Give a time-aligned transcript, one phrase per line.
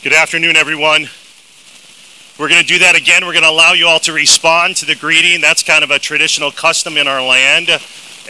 [0.00, 1.08] Good afternoon, everyone.
[2.38, 3.26] We're going to do that again.
[3.26, 5.40] We're going to allow you all to respond to the greeting.
[5.40, 7.68] That's kind of a traditional custom in our land.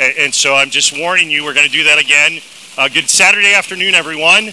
[0.01, 2.41] And so I'm just warning you, we're going to do that again.
[2.79, 4.49] Uh, good Saturday afternoon, everyone.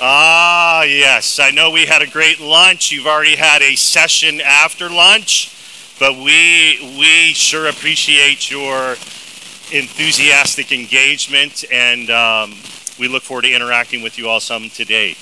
[0.00, 1.38] Ah, yes.
[1.38, 2.90] I know we had a great lunch.
[2.90, 5.54] You've already had a session after lunch,
[6.00, 8.92] but we we sure appreciate your
[9.70, 12.54] enthusiastic engagement, and um,
[12.98, 15.16] we look forward to interacting with you all some today.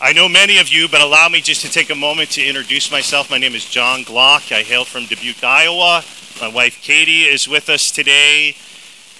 [0.00, 2.90] I know many of you, but allow me just to take a moment to introduce
[2.90, 3.30] myself.
[3.30, 4.50] My name is John Glock.
[4.50, 6.02] I hail from Dubuque, Iowa.
[6.40, 8.56] My wife Katie is with us today.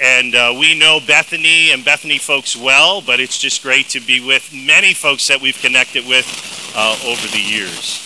[0.03, 4.27] And uh, we know Bethany and Bethany folks well, but it's just great to be
[4.27, 6.27] with many folks that we've connected with
[6.75, 8.01] uh, over the years.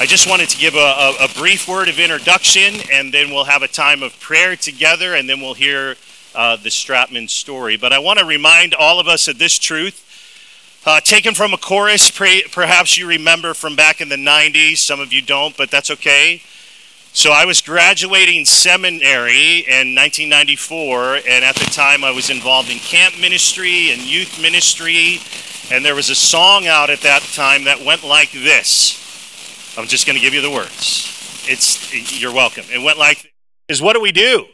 [0.00, 3.44] I just wanted to give a, a, a, brief word of introduction, and then we'll
[3.44, 5.96] have a time of prayer together, and then we'll hear
[6.34, 7.76] uh, the Stratman story.
[7.76, 10.06] But I want to remind all of us of this truth
[10.86, 14.78] uh, taken from a chorus, perhaps you remember from back in the 90s.
[14.78, 16.42] Some of you don't, but that's okay.
[17.12, 22.78] So I was graduating seminary in 1994, and at the time I was involved in
[22.78, 25.18] camp ministry and youth ministry.
[25.74, 29.76] And there was a song out at that time that went like this.
[29.76, 31.44] I'm just going to give you the words.
[31.46, 32.64] It's you're welcome.
[32.72, 33.32] It went like
[33.68, 34.46] is what do we do?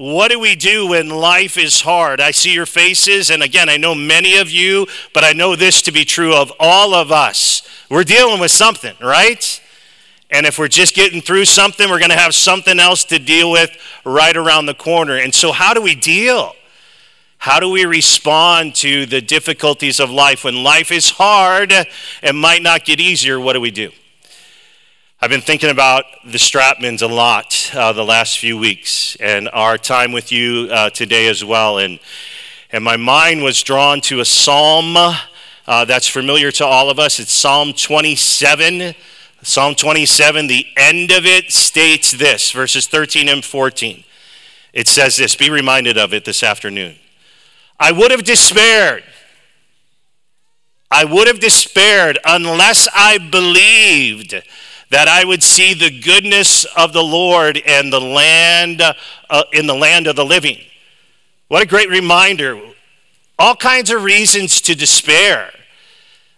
[0.00, 2.22] What do we do when life is hard?
[2.22, 5.82] I see your faces, and again, I know many of you, but I know this
[5.82, 7.68] to be true of all of us.
[7.90, 9.60] We're dealing with something, right?
[10.30, 13.50] And if we're just getting through something, we're going to have something else to deal
[13.50, 15.18] with right around the corner.
[15.18, 16.54] And so, how do we deal?
[17.36, 20.44] How do we respond to the difficulties of life?
[20.44, 21.74] When life is hard
[22.22, 23.90] and might not get easier, what do we do?
[25.22, 29.76] I've been thinking about the Stratmans a lot uh, the last few weeks and our
[29.76, 31.76] time with you uh, today as well.
[31.76, 32.00] And,
[32.72, 37.20] and my mind was drawn to a psalm uh, that's familiar to all of us.
[37.20, 38.94] It's Psalm 27.
[39.42, 44.02] Psalm 27, the end of it states this verses 13 and 14.
[44.72, 46.96] It says this be reminded of it this afternoon.
[47.78, 49.04] I would have despaired.
[50.90, 54.42] I would have despaired unless I believed
[54.90, 59.74] that I would see the goodness of the Lord and the land uh, in the
[59.74, 60.58] land of the living.
[61.48, 62.60] What a great reminder.
[63.38, 65.52] All kinds of reasons to despair.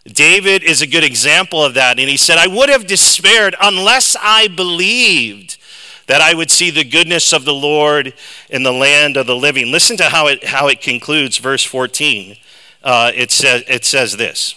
[0.05, 1.99] David is a good example of that.
[1.99, 5.59] And he said, I would have despaired unless I believed
[6.07, 8.13] that I would see the goodness of the Lord
[8.51, 9.71] in the land of the living.
[9.71, 12.37] Listen to how it, how it concludes, verse 14.
[12.83, 14.57] Uh, it, says, it says this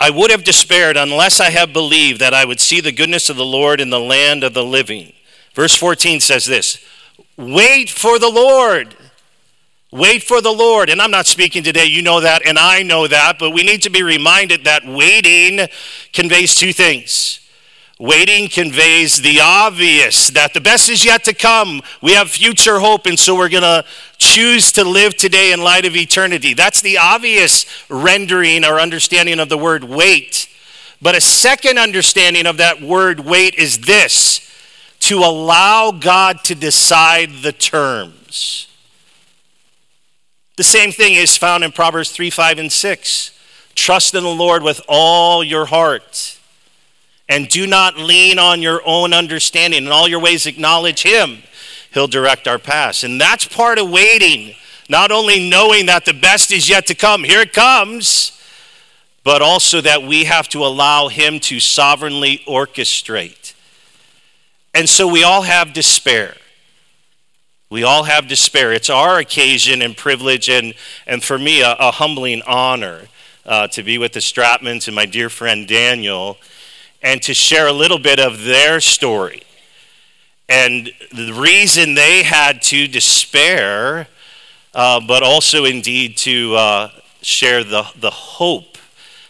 [0.00, 3.36] I would have despaired unless I had believed that I would see the goodness of
[3.36, 5.12] the Lord in the land of the living.
[5.54, 6.82] Verse 14 says this
[7.36, 8.96] Wait for the Lord.
[9.92, 10.88] Wait for the Lord.
[10.88, 13.82] And I'm not speaking today, you know that, and I know that, but we need
[13.82, 15.66] to be reminded that waiting
[16.12, 17.40] conveys two things.
[18.00, 21.82] Waiting conveys the obvious that the best is yet to come.
[22.00, 23.84] We have future hope, and so we're going to
[24.16, 26.54] choose to live today in light of eternity.
[26.54, 30.48] That's the obvious rendering or understanding of the word wait.
[31.02, 34.50] But a second understanding of that word wait is this
[35.00, 38.66] to allow God to decide the terms.
[40.56, 43.38] The same thing is found in Proverbs 3, 5, and 6.
[43.74, 46.39] Trust in the Lord with all your heart
[47.30, 49.86] and do not lean on your own understanding.
[49.86, 51.44] In all your ways, acknowledge Him.
[51.94, 53.04] He'll direct our paths.
[53.04, 54.56] And that's part of waiting.
[54.88, 58.36] Not only knowing that the best is yet to come, here it comes,
[59.22, 63.54] but also that we have to allow Him to sovereignly orchestrate.
[64.74, 66.34] And so we all have despair.
[67.70, 68.72] We all have despair.
[68.72, 70.74] It's our occasion and privilege, and,
[71.06, 73.02] and for me, a, a humbling honor
[73.46, 76.36] uh, to be with the Stratmans and my dear friend Daniel
[77.02, 79.42] and to share a little bit of their story.
[80.48, 84.08] And the reason they had to despair,
[84.74, 86.90] uh, but also indeed to uh,
[87.22, 88.76] share the, the hope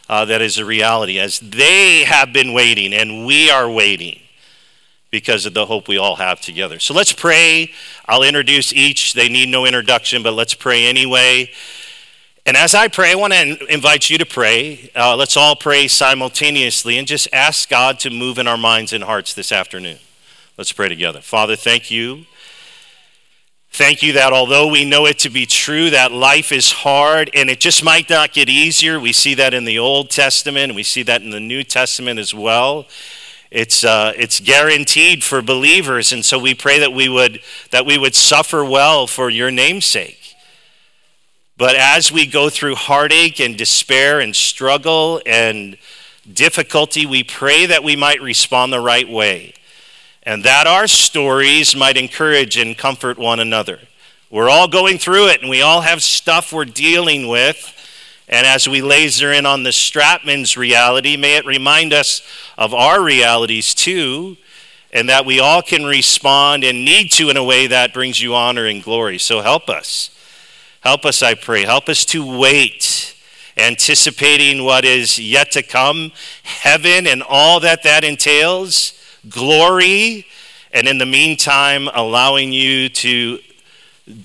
[0.09, 4.21] uh, that is a reality, as they have been waiting and we are waiting
[5.11, 6.79] because of the hope we all have together.
[6.79, 7.73] So let's pray.
[8.07, 9.13] I'll introduce each.
[9.13, 11.51] They need no introduction, but let's pray anyway.
[12.51, 14.91] And as I pray, I want to invite you to pray.
[14.97, 19.05] Uh, let's all pray simultaneously and just ask God to move in our minds and
[19.05, 19.99] hearts this afternoon.
[20.59, 21.21] Let's pray together.
[21.21, 22.25] Father, thank you.
[23.71, 27.49] Thank you that although we know it to be true that life is hard and
[27.49, 31.05] it just might not get easier, we see that in the Old Testament, we see
[31.05, 32.89] that in the New Testament as well.
[33.53, 37.97] It's, uh, it's guaranteed for believers, and so we pray that we would, that we
[37.97, 40.20] would suffer well for your name's sake.
[41.61, 45.77] But as we go through heartache and despair and struggle and
[46.33, 49.53] difficulty, we pray that we might respond the right way
[50.23, 53.79] and that our stories might encourage and comfort one another.
[54.31, 57.77] We're all going through it and we all have stuff we're dealing with.
[58.27, 62.23] And as we laser in on the Stratman's reality, may it remind us
[62.57, 64.39] of our realities too,
[64.95, 68.35] and that we all can respond and need to in a way that brings you
[68.35, 69.19] honor and glory.
[69.19, 70.11] So help us.
[70.81, 71.65] Help us, I pray.
[71.67, 73.15] Help us to wait,
[73.59, 76.11] anticipating what is yet to come,
[76.43, 78.99] heaven and all that that entails,
[79.29, 80.27] glory,
[80.73, 83.41] and in the meantime, allowing you to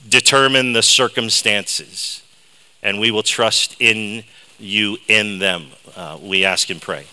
[0.08, 2.24] determine the circumstances.
[2.82, 4.24] And we will trust in
[4.58, 5.66] you in them.
[5.94, 7.06] Uh, we ask and pray.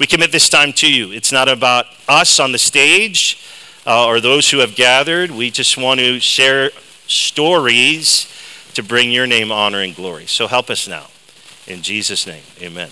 [0.00, 1.12] We commit this time to you.
[1.12, 3.44] It's not about us on the stage
[3.86, 5.30] uh, or those who have gathered.
[5.30, 6.70] We just want to share
[7.06, 8.32] stories
[8.76, 10.26] to bring your name honor and glory.
[10.26, 11.06] So help us now.
[11.66, 12.90] In Jesus' name, amen.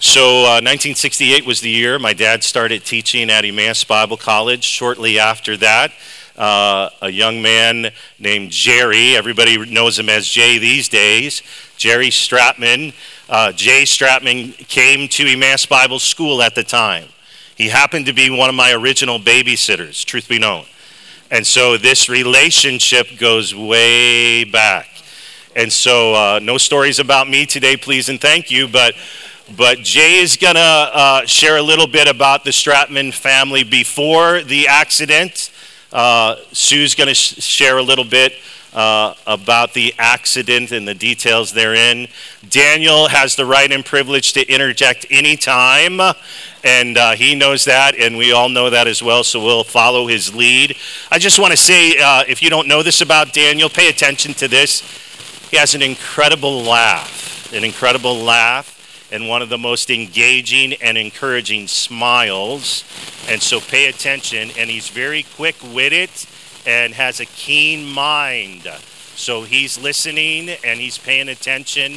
[0.00, 4.62] So, uh, 1968 was the year my dad started teaching at Emmaus Bible College.
[4.62, 5.92] Shortly after that,
[6.36, 11.42] uh, a young man named Jerry, everybody knows him as Jay these days,
[11.78, 12.94] Jerry Stratman.
[13.30, 17.08] Uh, Jay Stratman came to Emmaus Bible School at the time.
[17.56, 20.66] He happened to be one of my original babysitters, truth be known.
[21.30, 24.88] And so this relationship goes way back.
[25.54, 28.66] And so, uh, no stories about me today, please and thank you.
[28.66, 28.94] But,
[29.54, 34.42] but Jay is going to uh, share a little bit about the Stratman family before
[34.42, 35.50] the accident.
[35.92, 38.32] Uh, Sue's going to sh- share a little bit
[38.72, 42.08] uh, about the accident and the details therein.
[42.48, 46.00] Daniel has the right and privilege to interject anytime,
[46.64, 50.06] and uh, he knows that, and we all know that as well, so we'll follow
[50.06, 50.76] his lead.
[51.10, 54.34] I just want to say uh, if you don't know this about Daniel, pay attention
[54.34, 54.80] to this.
[55.50, 58.78] He has an incredible laugh, an incredible laugh
[59.10, 62.84] and one of the most engaging and encouraging smiles.
[63.28, 64.50] And so pay attention.
[64.58, 66.10] And he's very quick witted
[66.66, 68.68] and has a keen mind.
[69.14, 71.92] So he's listening and he's paying attention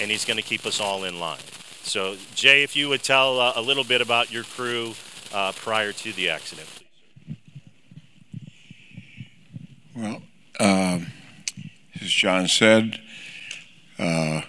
[0.00, 1.38] and he's going to keep us all in line.
[1.86, 4.94] So, Jay, if you would tell uh, a little bit about your crew
[5.32, 6.66] uh, prior to the accident.
[9.94, 10.20] Well,
[10.58, 11.12] um,
[12.00, 13.00] as John said,
[14.00, 14.40] uh,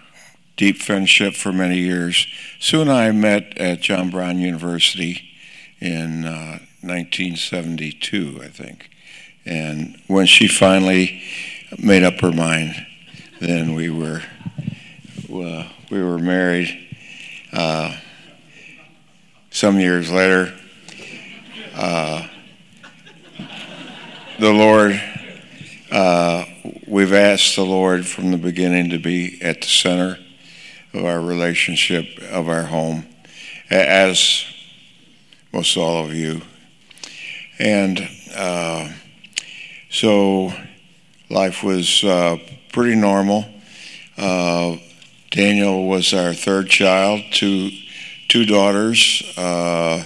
[0.56, 2.26] deep friendship for many years.
[2.60, 5.22] Sue and I met at John Brown University
[5.80, 8.90] in 1972, uh, I think.
[9.46, 11.22] And when she finally
[11.78, 12.84] made up her mind,
[13.40, 14.24] then we were
[15.32, 16.86] uh, we were married.
[17.58, 17.92] Uh,
[19.50, 20.54] some years later,
[21.74, 22.28] uh,
[24.38, 25.02] the Lord,
[25.90, 26.46] uh,
[26.86, 30.20] we've asked the Lord from the beginning to be at the center
[30.94, 33.08] of our relationship, of our home,
[33.72, 34.46] as
[35.52, 36.44] most all of you.
[37.58, 38.88] And uh,
[39.90, 40.54] so
[41.28, 42.38] life was uh,
[42.72, 43.46] pretty normal.
[45.38, 47.70] Daniel was our third child, two,
[48.28, 49.22] two daughters.
[49.38, 50.04] Uh,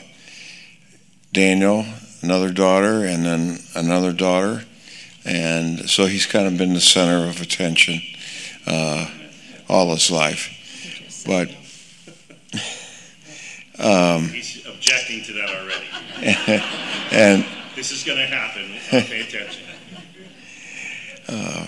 [1.32, 1.86] Daniel,
[2.22, 4.66] another daughter, and then another daughter.
[5.24, 8.02] And so he's kind of been the center of attention
[8.68, 9.10] uh,
[9.70, 11.24] all his life.
[11.26, 11.48] But
[13.80, 15.88] um, he's objecting to that already.
[17.14, 17.46] and
[17.78, 18.70] this is going to happen.
[18.90, 19.64] Pay attention.
[21.30, 21.68] Uh,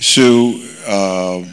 [0.00, 1.44] Sue uh,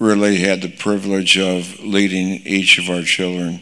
[0.00, 3.60] really had the privilege of leading each of our children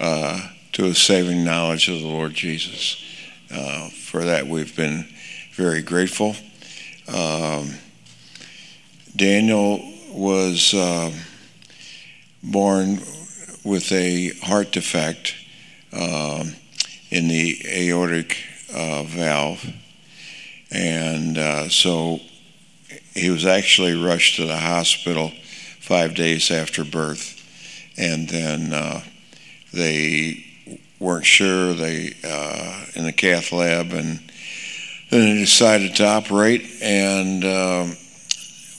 [0.00, 3.00] uh, to a saving knowledge of the Lord Jesus.
[3.48, 5.08] Uh, for that, we've been
[5.52, 6.34] very grateful.
[7.06, 7.74] Um,
[9.14, 9.80] Daniel
[10.10, 11.12] was uh,
[12.42, 12.98] born
[13.62, 15.36] with a heart defect
[15.92, 16.56] um,
[17.10, 18.36] in the aortic
[18.74, 19.64] uh, valve.
[20.72, 22.18] And uh, so
[23.14, 25.30] he was actually rushed to the hospital
[25.88, 27.34] five days after birth.
[27.96, 29.00] And then uh,
[29.72, 30.44] they
[31.00, 34.20] weren't sure they uh, in the cath lab and
[35.10, 37.96] then they decided to operate and um,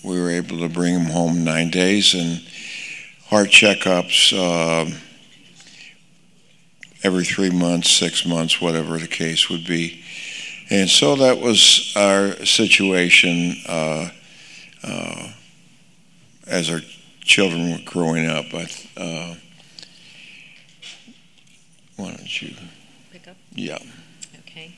[0.04, 2.42] we were able to bring him home nine days and
[3.28, 4.86] heart checkups uh,
[7.04, 10.04] every three months, six months, whatever the case would be.
[10.70, 14.10] And so that was our situation uh,
[14.84, 15.32] uh,
[16.50, 16.82] as our
[17.30, 18.48] children were growing up.
[18.98, 19.36] Uh,
[21.96, 22.56] why don't you?
[23.12, 23.38] Pick up?
[23.52, 23.78] Yeah.
[24.40, 24.74] Okay.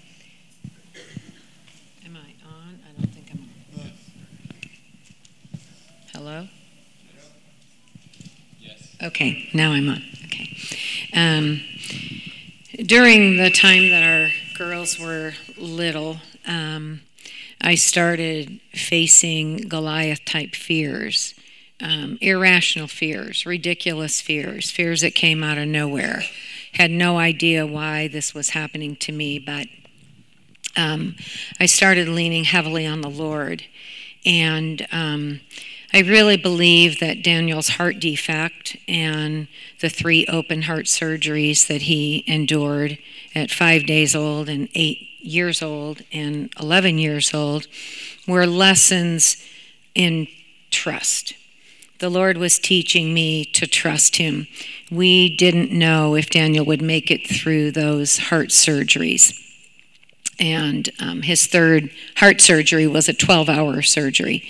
[2.06, 2.80] Am I on?
[2.86, 3.92] I don't think I'm on.
[6.14, 6.48] Hello?
[8.60, 8.96] Yes.
[9.02, 10.04] Okay, now I'm on.
[10.26, 10.58] Okay.
[11.14, 11.62] Um,
[12.86, 17.00] during the time that our girls were little, um,
[17.62, 21.34] I started facing Goliath type fears,
[21.82, 26.24] um, irrational fears, ridiculous fears, fears that came out of nowhere.
[26.74, 29.68] Had no idea why this was happening to me, but
[30.78, 31.16] um,
[31.60, 33.64] I started leaning heavily on the Lord.
[34.26, 35.42] And um,
[35.94, 39.48] I really believe that Daniel's heart defect and
[39.82, 42.98] the three open heart surgeries that he endured
[43.36, 47.68] at five days old and eight years old and 11 years old
[48.28, 49.38] were lessons
[49.94, 50.28] in
[50.70, 51.34] trust.
[52.02, 54.48] The Lord was teaching me to trust Him.
[54.92, 59.38] We didn't know if Daniel would make it through those heart surgeries.
[60.40, 64.50] And um, his third heart surgery was a 12 hour surgery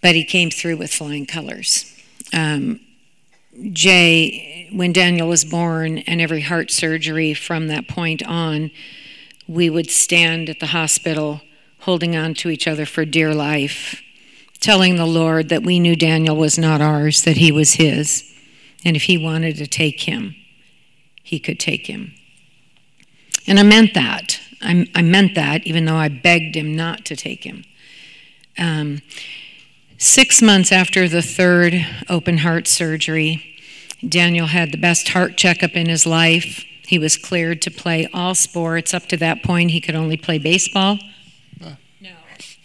[0.00, 1.94] but he came through with flying colors.
[2.32, 2.80] Um,
[3.72, 8.70] Jay, when Daniel was born, and every heart surgery from that point on,
[9.48, 11.40] we would stand at the hospital
[11.80, 14.02] holding on to each other for dear life,
[14.60, 18.24] telling the Lord that we knew Daniel was not ours, that he was his.
[18.84, 20.34] And if he wanted to take him,
[21.22, 22.14] he could take him.
[23.46, 24.40] And I meant that.
[24.60, 27.64] I, I meant that, even though I begged him not to take him.
[28.58, 29.02] Um,
[30.00, 33.44] Six months after the third open heart surgery,
[34.08, 36.64] Daniel had the best heart checkup in his life.
[36.86, 38.94] He was cleared to play all sports.
[38.94, 41.00] Up to that point, he could only play baseball.
[41.60, 41.76] No.
[42.00, 42.12] No.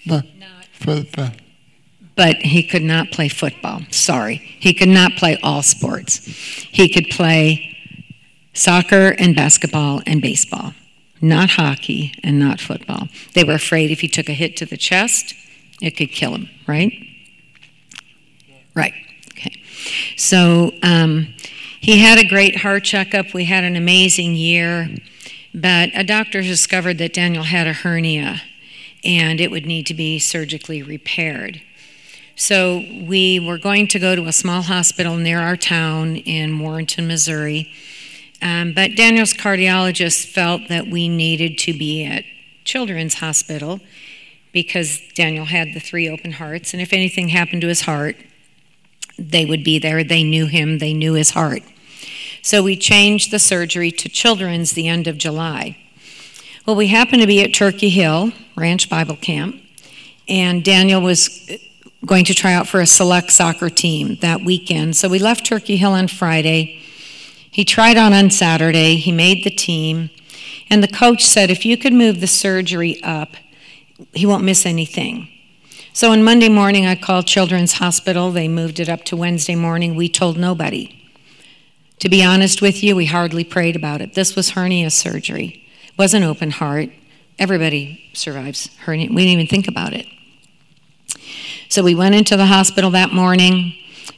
[0.06, 0.26] Not.
[2.16, 3.82] But he could not play football.
[3.90, 4.36] Sorry.
[4.36, 6.26] He could not play all sports.
[6.26, 7.76] He could play
[8.54, 10.74] soccer and basketball and baseball,
[11.22, 13.08] not hockey and not football.
[13.34, 15.34] They were afraid if he took a hit to the chest,
[15.82, 16.94] it could kill him, right?
[18.76, 18.94] Right.
[19.32, 19.62] Okay.
[20.16, 21.34] So um,
[21.80, 23.34] he had a great heart checkup.
[23.34, 24.90] We had an amazing year,
[25.54, 28.42] but a doctor discovered that Daniel had a hernia
[29.04, 31.62] and it would need to be surgically repaired.
[32.36, 37.08] So we were going to go to a small hospital near our town in Warrenton,
[37.08, 37.72] Missouri.
[38.42, 42.26] Um, but Daniel's cardiologist felt that we needed to be at
[42.64, 43.80] Children's Hospital
[44.52, 48.16] because Daniel had the three open hearts, and if anything happened to his heart,
[49.18, 50.04] they would be there.
[50.04, 51.64] They knew him, they knew his heart.
[52.42, 55.78] So we changed the surgery to children's the end of July.
[56.66, 59.56] Well, we happened to be at Turkey Hill Ranch Bible Camp,
[60.28, 61.52] and Daniel was
[62.06, 64.96] going to try out for a select soccer team that weekend.
[64.96, 66.82] So we left Turkey Hill on Friday.
[67.50, 70.10] He tried on on Saturday, he made the team,
[70.70, 73.36] and the coach said if you could move the surgery up,
[74.14, 75.30] he won't miss anything.
[75.94, 78.32] So on Monday morning, I called Children's Hospital.
[78.32, 79.96] They moved it up to Wednesday morning.
[79.96, 81.00] We told nobody.
[82.00, 84.16] To be honest with you, we hardly prayed about it.
[84.16, 85.64] This was hernia surgery.
[85.86, 86.90] It wasn't open heart.
[87.38, 89.10] Everybody survives hernia.
[89.10, 90.08] We didn't even think about it.
[91.70, 93.76] So we went into the hospital that morning.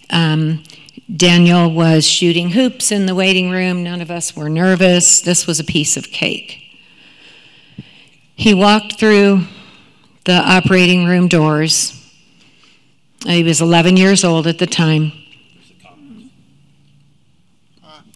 [0.09, 0.63] Um,
[1.13, 3.83] Daniel was shooting hoops in the waiting room.
[3.83, 5.21] None of us were nervous.
[5.21, 6.61] This was a piece of cake.
[8.35, 9.41] He walked through
[10.25, 12.01] the operating room doors.
[13.25, 15.11] He was 11 years old at the time.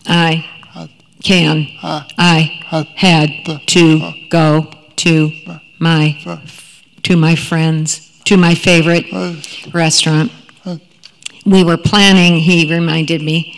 [0.05, 0.45] I
[1.23, 1.67] can,
[2.17, 3.29] I had
[3.67, 5.31] to go to
[5.79, 6.17] my
[7.03, 9.05] to my friends, to my favorite
[9.73, 10.31] restaurant.
[11.45, 13.55] We were planning, he reminded me,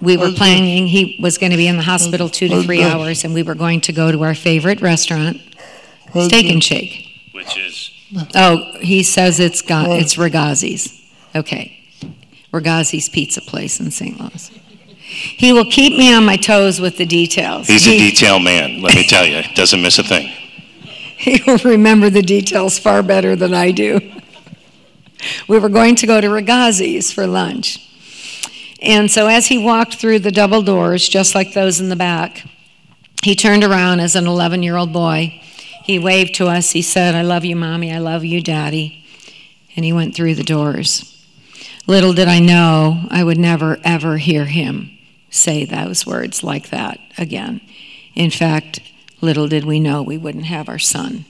[0.00, 3.24] we were planning, he was going to be in the hospital two to three hours,
[3.24, 5.38] and we were going to go to our favorite restaurant,
[6.14, 7.06] Steak and Shake.
[7.32, 7.90] Which is,
[8.34, 10.94] Oh, he says it's got, it's Ragazzi's.
[11.34, 11.74] Okay.
[12.52, 14.18] Ragazzi's Pizza Place in St.
[14.20, 14.50] Louis.
[15.00, 17.66] He will keep me on my toes with the details.
[17.66, 19.42] he's a He- detail man, let me tell you.
[19.54, 20.30] Doesn't miss a thing.
[21.20, 24.00] He will remember the details far better than I do.
[25.48, 27.84] We were going to go to Ragazzi's for lunch.
[28.80, 32.46] And so as he walked through the double doors, just like those in the back,
[33.24, 35.42] he turned around as an 11 year old boy.
[35.82, 36.70] He waved to us.
[36.70, 37.92] He said, I love you, Mommy.
[37.92, 39.04] I love you, Daddy.
[39.74, 41.04] And he went through the doors.
[41.88, 44.96] Little did I know I would never, ever hear him
[45.30, 47.60] say those words like that again.
[48.14, 48.80] In fact,
[49.20, 51.24] little did we know we wouldn't have our son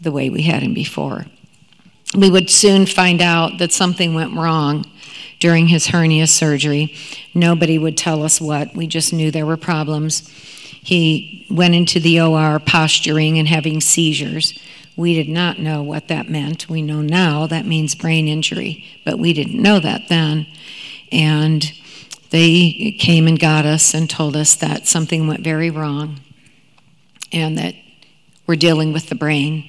[0.00, 1.26] the way we had him before.
[2.16, 4.84] We would soon find out that something went wrong
[5.38, 6.94] during his hernia surgery.
[7.34, 10.28] Nobody would tell us what, we just knew there were problems.
[10.82, 14.58] He went into the OR posturing and having seizures.
[14.96, 16.68] We did not know what that meant.
[16.68, 20.46] We know now that means brain injury, but we didn't know that then.
[21.12, 21.72] And
[22.30, 26.20] they came and got us and told us that something went very wrong
[27.32, 27.74] and that
[28.46, 29.64] we're dealing with the brain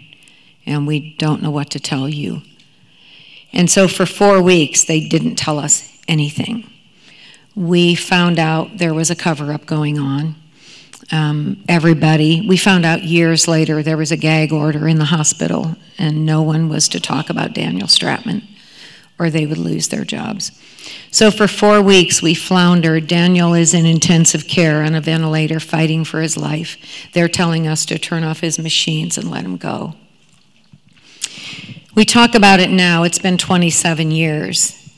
[0.66, 2.42] and we don't know what to tell you.
[3.54, 6.70] And so for four weeks, they didn't tell us anything.
[7.56, 10.36] We found out there was a cover up going on.
[11.12, 15.76] Um, everybody, we found out years later there was a gag order in the hospital,
[15.98, 18.44] and no one was to talk about Daniel Stratman,
[19.22, 20.52] or they would lose their jobs.
[21.12, 23.06] So for four weeks, we floundered.
[23.06, 26.76] Daniel is in intensive care on a ventilator, fighting for his life.
[27.14, 29.94] They're telling us to turn off his machines and let him go.
[31.94, 34.92] We talk about it now, it's been 27 years,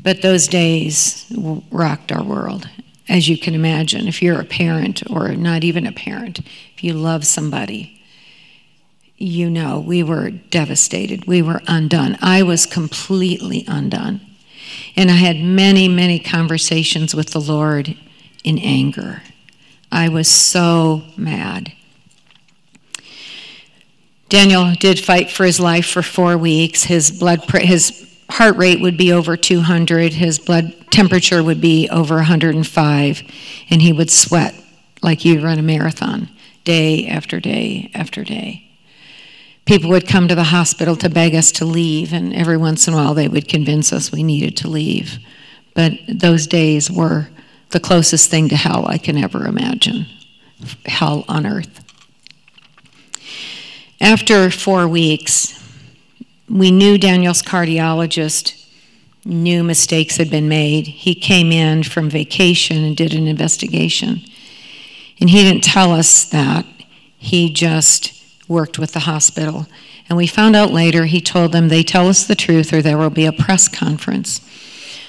[0.00, 1.26] but those days
[1.72, 2.68] rocked our world,
[3.08, 4.06] as you can imagine.
[4.06, 7.97] If you're a parent, or not even a parent, if you love somebody,
[9.18, 11.26] you know we were devastated.
[11.26, 12.16] We were undone.
[12.22, 14.20] I was completely undone.
[14.96, 17.96] And I had many, many conversations with the Lord
[18.44, 19.22] in anger.
[19.90, 21.72] I was so mad.
[24.28, 26.84] Daniel did fight for his life for four weeks.
[26.84, 30.12] His blood, his heart rate would be over 200.
[30.12, 33.22] His blood temperature would be over 105,
[33.70, 34.54] and he would sweat
[35.02, 36.28] like you'd run a marathon,
[36.64, 38.67] day after day after day.
[39.68, 42.94] People would come to the hospital to beg us to leave, and every once in
[42.94, 45.18] a while they would convince us we needed to leave.
[45.74, 47.28] But those days were
[47.68, 50.06] the closest thing to hell I can ever imagine
[50.86, 51.84] hell on earth.
[54.00, 55.62] After four weeks,
[56.48, 58.54] we knew Daniel's cardiologist
[59.26, 60.86] knew mistakes had been made.
[60.86, 64.22] He came in from vacation and did an investigation.
[65.20, 66.64] And he didn't tell us that.
[67.18, 68.17] He just
[68.48, 69.66] worked with the hospital.
[70.08, 72.98] And we found out later he told them they tell us the truth or there
[72.98, 74.40] will be a press conference.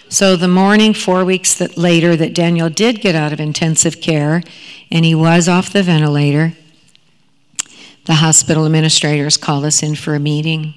[0.09, 4.41] So the morning, four weeks that later, that Daniel did get out of intensive care
[4.91, 6.53] and he was off the ventilator,
[8.05, 10.73] the hospital administrators called us in for a meeting.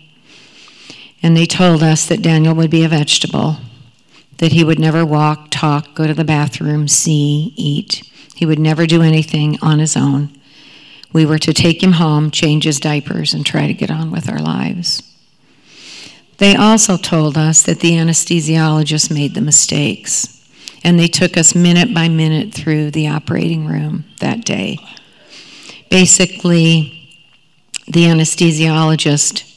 [1.23, 3.57] And they told us that Daniel would be a vegetable,
[4.39, 8.03] that he would never walk, talk, go to the bathroom, see, eat.
[8.35, 10.37] He would never do anything on his own.
[11.13, 14.31] We were to take him home, change his diapers, and try to get on with
[14.31, 15.03] our lives.
[16.39, 20.45] They also told us that the anesthesiologist made the mistakes,
[20.83, 24.79] and they took us minute by minute through the operating room that day.
[25.91, 26.99] Basically,
[27.87, 29.49] the anesthesiologist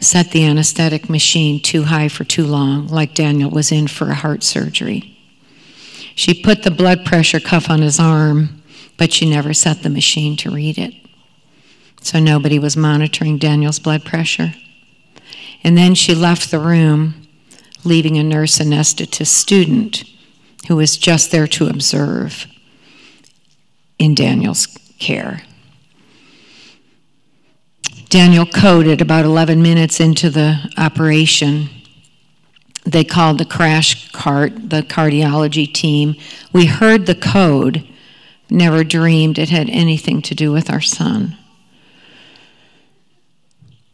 [0.00, 4.14] set the anesthetic machine too high for too long, like Daniel was in for a
[4.14, 5.16] heart surgery.
[6.14, 8.62] She put the blood pressure cuff on his arm,
[8.96, 10.94] but she never set the machine to read it.
[12.00, 14.54] So nobody was monitoring Daniel's blood pressure.
[15.62, 17.26] And then she left the room,
[17.84, 20.04] leaving a nurse anesthetist student
[20.68, 22.46] who was just there to observe
[23.98, 24.66] in Daniel's
[24.98, 25.42] care.
[28.08, 31.68] Daniel coded about 11 minutes into the operation.
[32.84, 36.14] They called the crash cart, the cardiology team.
[36.52, 37.88] We heard the code,
[38.50, 41.36] never dreamed it had anything to do with our son.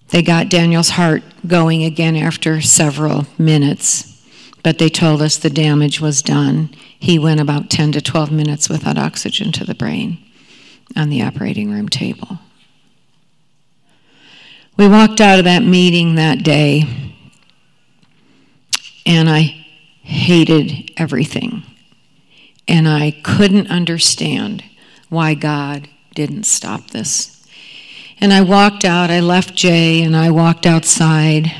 [0.09, 4.23] They got Daniel's heart going again after several minutes,
[4.63, 6.71] but they told us the damage was done.
[6.99, 10.19] He went about 10 to 12 minutes without oxygen to the brain
[10.97, 12.41] on the operating room table.
[14.77, 16.85] We walked out of that meeting that day,
[19.07, 19.67] and I
[20.03, 21.63] hated everything.
[22.69, 24.65] And I couldn't understand
[25.09, 27.45] why God didn't stop this.
[28.21, 31.53] And I walked out, I left Jay, and I walked outside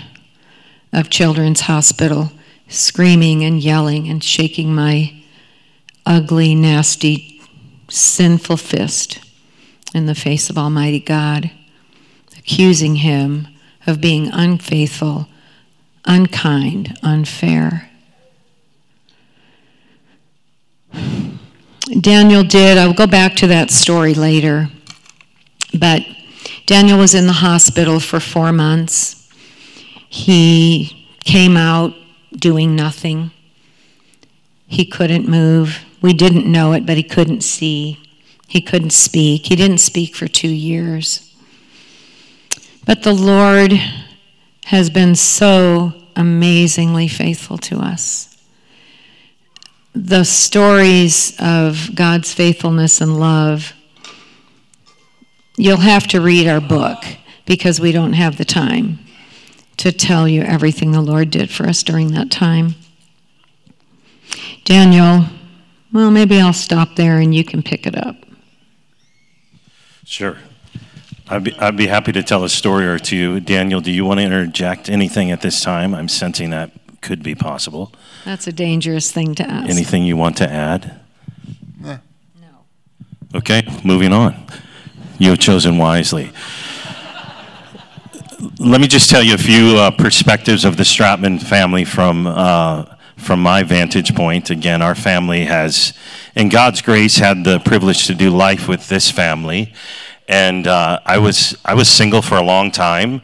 [0.93, 2.33] of Children's Hospital,
[2.69, 5.23] screaming and yelling and shaking my
[6.05, 7.41] ugly, nasty,
[7.89, 9.19] sinful fist
[9.95, 11.51] in the face of Almighty God
[12.39, 13.47] accusing him
[13.87, 15.29] of being unfaithful,
[16.05, 17.90] unkind, unfair.
[21.99, 24.69] Daniel did, I'll go back to that story later,
[25.77, 26.03] but
[26.67, 29.29] Daniel was in the hospital for four months.
[30.09, 31.95] He came out
[32.33, 33.33] doing nothing.
[34.69, 35.85] He couldn't move.
[36.01, 37.99] We didn't know it, but he couldn't see.
[38.47, 39.47] He couldn't speak.
[39.47, 41.35] He didn't speak for two years.
[42.87, 43.73] But the Lord
[44.67, 48.30] has been so amazingly faithful to us.
[49.95, 53.73] The stories of God's faithfulness and love,
[55.61, 57.05] You'll have to read our book
[57.45, 58.99] because we don't have the time
[59.77, 62.77] to tell you everything the Lord did for us during that time.
[64.65, 65.27] Daniel,
[65.93, 68.17] well, maybe I'll stop there and you can pick it up.
[70.07, 70.39] Sure.
[71.29, 73.41] I'd be, I'd be happy to tell a story or two.
[73.41, 75.95] Daniel, do you want to interject anything at this time?
[75.95, 76.71] I'm sensing that
[77.03, 77.93] could be possible.
[78.25, 79.69] That's a dangerous thing to ask.
[79.71, 81.01] Anything you want to add?
[81.81, 81.99] No.
[83.35, 84.35] Okay, moving on.
[85.19, 86.33] You have chosen wisely.
[88.59, 92.85] Let me just tell you a few uh, perspectives of the Stratman family from uh,
[93.17, 94.49] from my vantage point.
[94.49, 95.93] Again, our family has,
[96.35, 99.75] in God's grace, had the privilege to do life with this family,
[100.27, 103.21] and uh, I was I was single for a long time,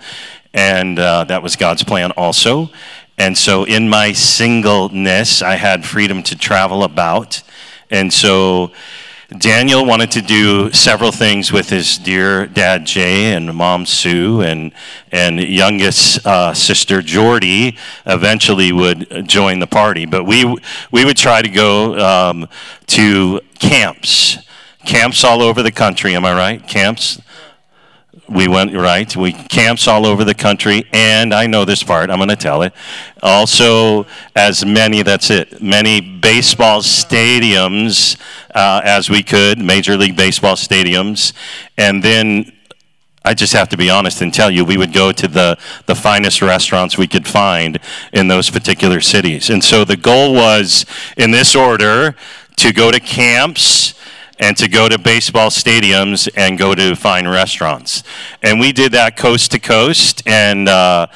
[0.52, 2.70] and uh, that was God's plan also.
[3.18, 7.42] And so, in my singleness, I had freedom to travel about,
[7.90, 8.72] and so
[9.38, 14.70] Daniel wanted to do several things with his dear dad Jay and mom Sue and
[15.10, 17.76] and youngest uh, sister Jordy.
[18.04, 20.44] Eventually, would join the party, but we
[20.92, 22.48] we would try to go um,
[22.86, 24.38] to camps,
[24.84, 26.14] camps all over the country.
[26.14, 26.68] Am I right?
[26.68, 27.20] Camps
[28.28, 32.18] we went right we camps all over the country and i know this part i'm
[32.18, 32.72] going to tell it
[33.22, 38.18] also as many that's it many baseball stadiums
[38.54, 41.32] uh, as we could major league baseball stadiums
[41.76, 42.52] and then
[43.26, 45.96] I just have to be honest and tell you, we would go to the, the
[45.96, 47.80] finest restaurants we could find
[48.12, 49.50] in those particular cities.
[49.50, 52.14] And so the goal was, in this order,
[52.58, 53.94] to go to camps,
[54.38, 58.02] and to go to baseball stadiums and go to fine restaurants.
[58.42, 61.06] And we did that coast to coast and uh,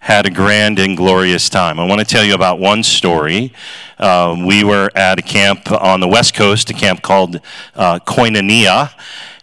[0.00, 1.80] had a grand and glorious time.
[1.80, 3.52] I want to tell you about one story.
[3.98, 7.40] Uh, we were at a camp on the West Coast, a camp called
[7.74, 8.92] uh, Koinonia.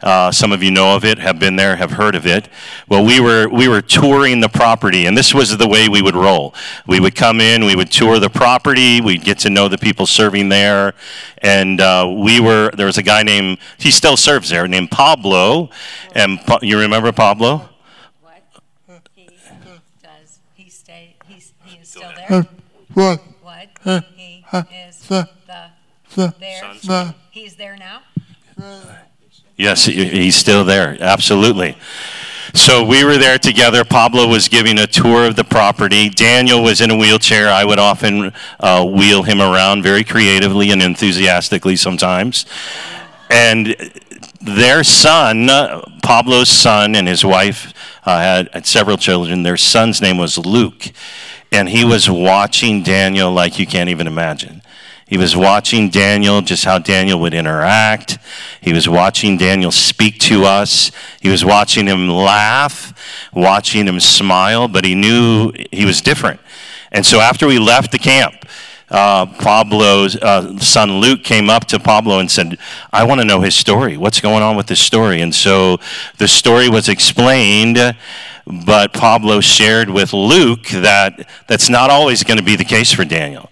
[0.02, 2.50] Uh, some of you know of it, have been there, have heard of it.
[2.90, 6.16] Well, we were we were touring the property, and this was the way we would
[6.16, 6.56] roll.
[6.88, 10.08] We would come in, we would tour the property, we'd get to know the people
[10.08, 10.94] serving there,
[11.40, 15.70] and uh, we were there was a guy named he still serves there named Pablo,
[16.16, 17.70] and you remember Pablo?
[18.22, 19.30] What he
[20.02, 20.40] does?
[20.56, 21.16] He stay?
[21.28, 22.48] He's he is still there.
[22.94, 23.22] What?
[23.42, 23.70] What?
[24.16, 24.46] He
[24.90, 25.30] is the
[26.16, 27.16] there.
[27.32, 28.02] He's there now.
[29.62, 30.98] Yes, he's still there.
[31.00, 31.78] Absolutely.
[32.56, 33.86] So we were there together.
[33.86, 36.10] Pablo was giving a tour of the property.
[36.10, 37.48] Daniel was in a wheelchair.
[37.48, 42.48] I would often uh, wheel him around very creatively and enthusiastically sometimes.
[43.30, 43.76] And
[44.42, 45.48] their son,
[46.02, 47.72] Pablo's son, and his wife
[48.04, 49.44] uh, had, had several children.
[49.44, 50.88] Their son's name was Luke.
[51.52, 54.64] And he was watching Daniel like you can't even imagine.
[55.12, 58.18] He was watching Daniel, just how Daniel would interact.
[58.62, 60.90] He was watching Daniel speak to us.
[61.20, 62.94] He was watching him laugh,
[63.34, 66.40] watching him smile, but he knew he was different.
[66.94, 68.36] And so after we left the camp,
[68.90, 72.58] uh, Pablo's uh, son Luke came up to Pablo and said,
[72.94, 73.98] I want to know his story.
[73.98, 75.20] What's going on with this story?
[75.20, 75.82] And so
[76.20, 77.98] the story was explained,
[78.48, 83.04] but Pablo shared with Luke that that's not always going to be the case for
[83.04, 83.52] Daniel.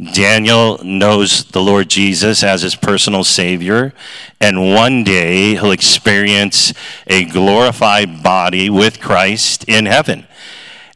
[0.00, 3.92] Daniel knows the Lord Jesus as his personal Savior,
[4.40, 6.72] and one day he'll experience
[7.08, 10.28] a glorified body with Christ in heaven.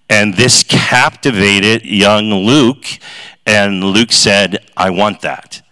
[0.08, 2.84] And this captivated young Luke,
[3.44, 5.62] and Luke said, I want that.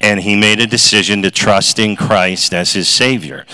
[0.00, 3.46] And he made a decision to trust in Christ as his Savior.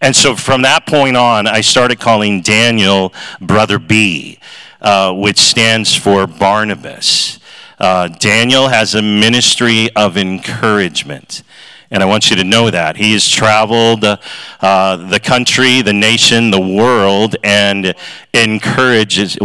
[0.00, 4.38] And so from that point on, I started calling Daniel Brother B,
[4.80, 7.40] uh, which stands for Barnabas.
[7.84, 11.42] Uh, Daniel has a ministry of encouragement.
[11.90, 12.96] And I want you to know that.
[12.96, 17.94] He has traveled uh, the country, the nation, the world, and
[18.32, 19.36] encourages.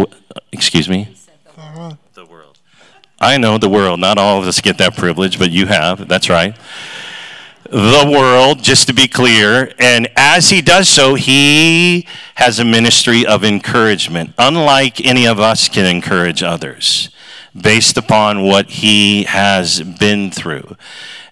[0.53, 1.13] Excuse me?
[2.13, 2.57] The world.
[3.19, 3.99] I know the world.
[3.99, 6.07] Not all of us get that privilege, but you have.
[6.07, 6.55] That's right.
[7.69, 9.73] The world, just to be clear.
[9.79, 15.67] And as he does so, he has a ministry of encouragement, unlike any of us
[15.67, 17.09] can encourage others
[17.59, 20.75] based upon what he has been through.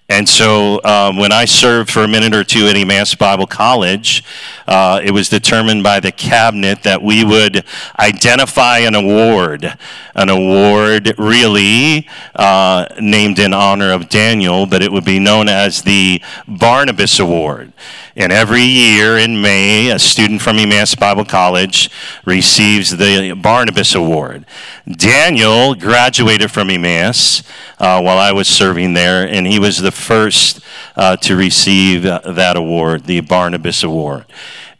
[0.09, 4.23] And so um, when I served for a minute or two at Emmaus Bible College,
[4.65, 7.65] uh, it was determined by the cabinet that we would
[7.99, 9.77] identify an award,
[10.15, 15.81] an award really uh, named in honor of Daniel, but it would be known as
[15.81, 17.73] the Barnabas Award.
[18.19, 21.91] And every year in May, a student from Emmaus Bible College
[22.25, 24.43] receives the Barnabas Award.
[24.87, 27.43] Daniel graduated from Emmaus
[27.77, 30.61] uh, while I was serving there, and he was the first
[30.95, 34.25] uh, to receive uh, that award, the Barnabas Award.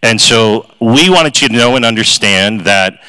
[0.02, 3.00] And so we wanted you to know and understand that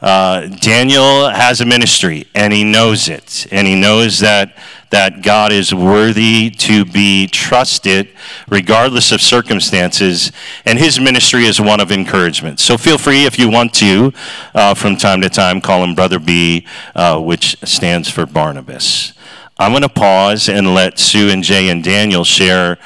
[0.00, 3.46] uh, Daniel has a ministry and he knows it.
[3.50, 4.56] And he knows that,
[4.90, 8.08] that God is worthy to be trusted
[8.48, 10.30] regardless of circumstances.
[10.64, 12.60] And his ministry is one of encouragement.
[12.60, 14.12] So feel free if you want to,
[14.54, 19.14] uh, from time to time, call him Brother B, uh, which stands for Barnabas.
[19.58, 22.78] I'm going to pause and let Sue and Jay and Daniel share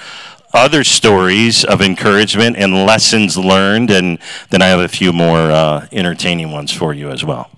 [0.53, 4.19] other stories of encouragement and lessons learned, and
[4.51, 7.51] then I have a few more uh, entertaining ones for you as well.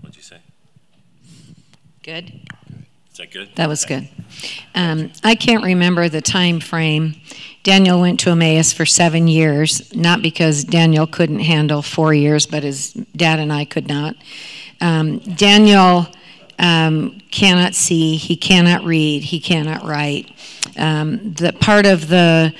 [0.00, 0.38] What'd you say?
[2.02, 2.40] Good.
[3.12, 3.50] Is that good?
[3.56, 4.08] That was good.
[4.74, 7.14] Um, I can't remember the time frame.
[7.62, 12.62] Daniel went to Emmaus for seven years, not because Daniel couldn't handle four years, but
[12.62, 14.16] his dad and I could not.
[14.80, 16.08] Um, Daniel
[16.58, 20.30] um, cannot see, he cannot read, he cannot write.
[20.76, 22.54] Um, the part of the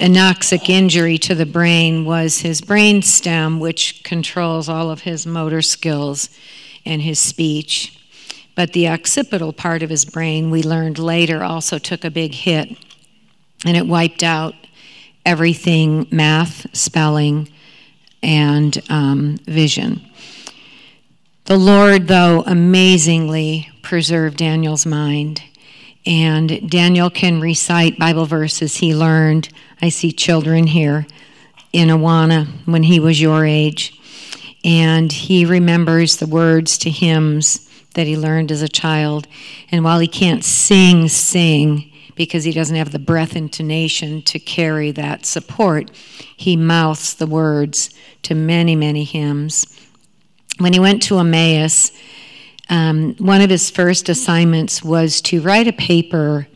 [0.00, 5.62] anoxic injury to the brain was his brain stem, which controls all of his motor
[5.62, 6.28] skills
[6.84, 7.98] and his speech.
[8.54, 12.76] But the occipital part of his brain, we learned later, also took a big hit,
[13.64, 14.54] and it wiped out
[15.24, 17.48] everything math, spelling,
[18.22, 20.02] and um, vision.
[21.46, 25.42] The Lord, though, amazingly preserved Daniel's mind.
[26.06, 29.48] And Daniel can recite Bible verses he learned.
[29.80, 31.04] I see children here
[31.72, 33.98] in Awana when he was your age.
[34.64, 39.26] And he remembers the words to hymns that he learned as a child.
[39.72, 44.92] And while he can't sing, sing, because he doesn't have the breath intonation to carry
[44.92, 45.90] that support,
[46.36, 47.90] he mouths the words
[48.22, 49.66] to many, many hymns
[50.58, 51.92] when he went to Emmaus,
[52.68, 56.48] um, one of his first assignments was to write a paper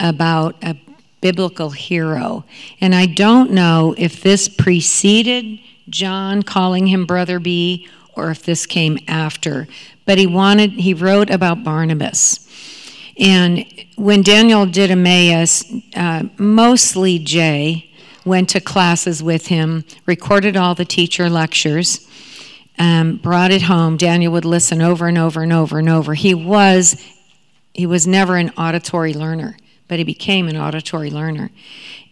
[0.00, 0.76] about a
[1.20, 2.44] biblical hero.
[2.80, 8.66] And I don't know if this preceded John calling him Brother B or if this
[8.66, 9.66] came after.
[10.04, 12.40] But he wanted, he wrote about Barnabas.
[13.18, 13.64] And
[13.96, 17.90] when Daniel did Emmaus, uh, mostly Jay
[18.24, 22.08] went to classes with him, recorded all the teacher lectures
[22.78, 23.96] um, brought it home.
[23.96, 26.14] Daniel would listen over and over and over and over.
[26.14, 27.02] He was
[27.72, 29.56] he was never an auditory learner,
[29.88, 31.50] but he became an auditory learner.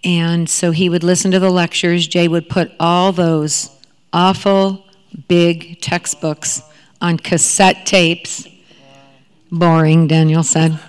[0.05, 2.09] And so he would listen to the lectures.
[2.09, 3.70] Jay would put all those
[4.12, 4.85] awful
[5.29, 6.62] big textbooks
[7.01, 8.48] on cassette tapes.
[9.53, 10.81] Boring, Daniel said.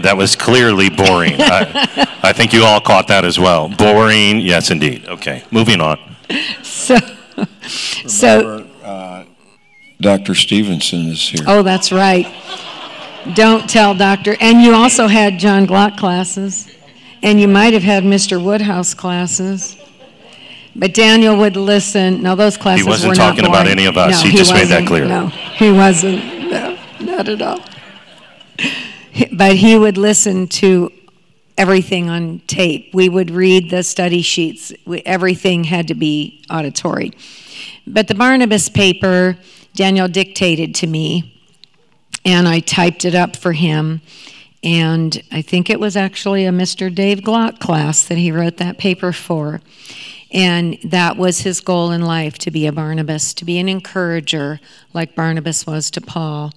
[0.00, 1.36] That was clearly boring.
[1.38, 3.70] I, I think you all caught that as well.
[3.70, 5.06] Boring, yes, indeed.
[5.06, 5.98] Okay, moving on.
[6.62, 6.96] So,
[8.06, 9.24] so uh,
[10.00, 10.34] Dr.
[10.34, 11.44] Stevenson is here.
[11.46, 12.26] Oh, that's right.
[13.34, 14.36] Don't tell Doctor.
[14.40, 16.68] And you also had John Glock classes,
[17.22, 18.42] and you might have had Mr.
[18.42, 19.76] Woodhouse classes.
[20.76, 22.22] But Daniel would listen.
[22.22, 23.70] Now those classes He wasn't were talking about boring.
[23.78, 24.22] any of us.
[24.24, 24.88] No, He just made that wasn't.
[24.88, 25.04] clear.
[25.06, 26.50] No, he wasn't.
[26.50, 27.60] No, not at all.
[29.32, 30.90] But he would listen to
[31.56, 32.90] everything on tape.
[32.92, 34.72] We would read the study sheets.
[34.84, 37.12] We- Everything had to be auditory.
[37.86, 39.36] But the Barnabas paper,
[39.74, 41.42] Daniel dictated to me,
[42.24, 44.00] and I typed it up for him.
[44.62, 46.92] And I think it was actually a Mr.
[46.92, 49.60] Dave Glock class that he wrote that paper for.
[50.32, 54.58] And that was his goal in life to be a Barnabas, to be an encourager
[54.92, 56.52] like Barnabas was to Paul.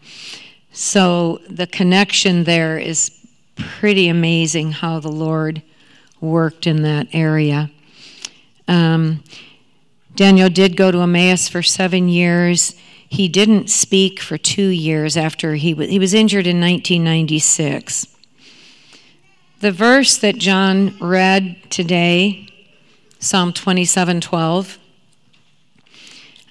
[0.71, 3.11] So the connection there is
[3.55, 5.61] pretty amazing how the Lord
[6.21, 7.69] worked in that area.
[8.67, 9.23] Um,
[10.17, 12.75] Daniel did go to Emmaus for seven years.
[13.07, 18.07] He didn't speak for two years after he was, he was injured in 1996.
[19.59, 22.47] The verse that John read today,
[23.19, 24.79] Psalm 27:12,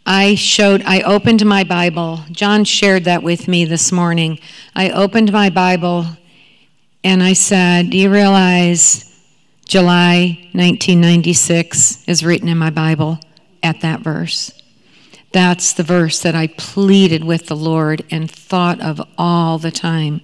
[0.06, 2.20] I showed I opened my Bible.
[2.30, 4.38] John shared that with me this morning.
[4.76, 6.06] I opened my Bible
[7.02, 9.12] and I said, "Do you realize
[9.66, 13.18] July 1996 is written in my Bible?"
[13.62, 14.52] At that verse.
[15.32, 20.20] That's the verse that I pleaded with the Lord and thought of all the time.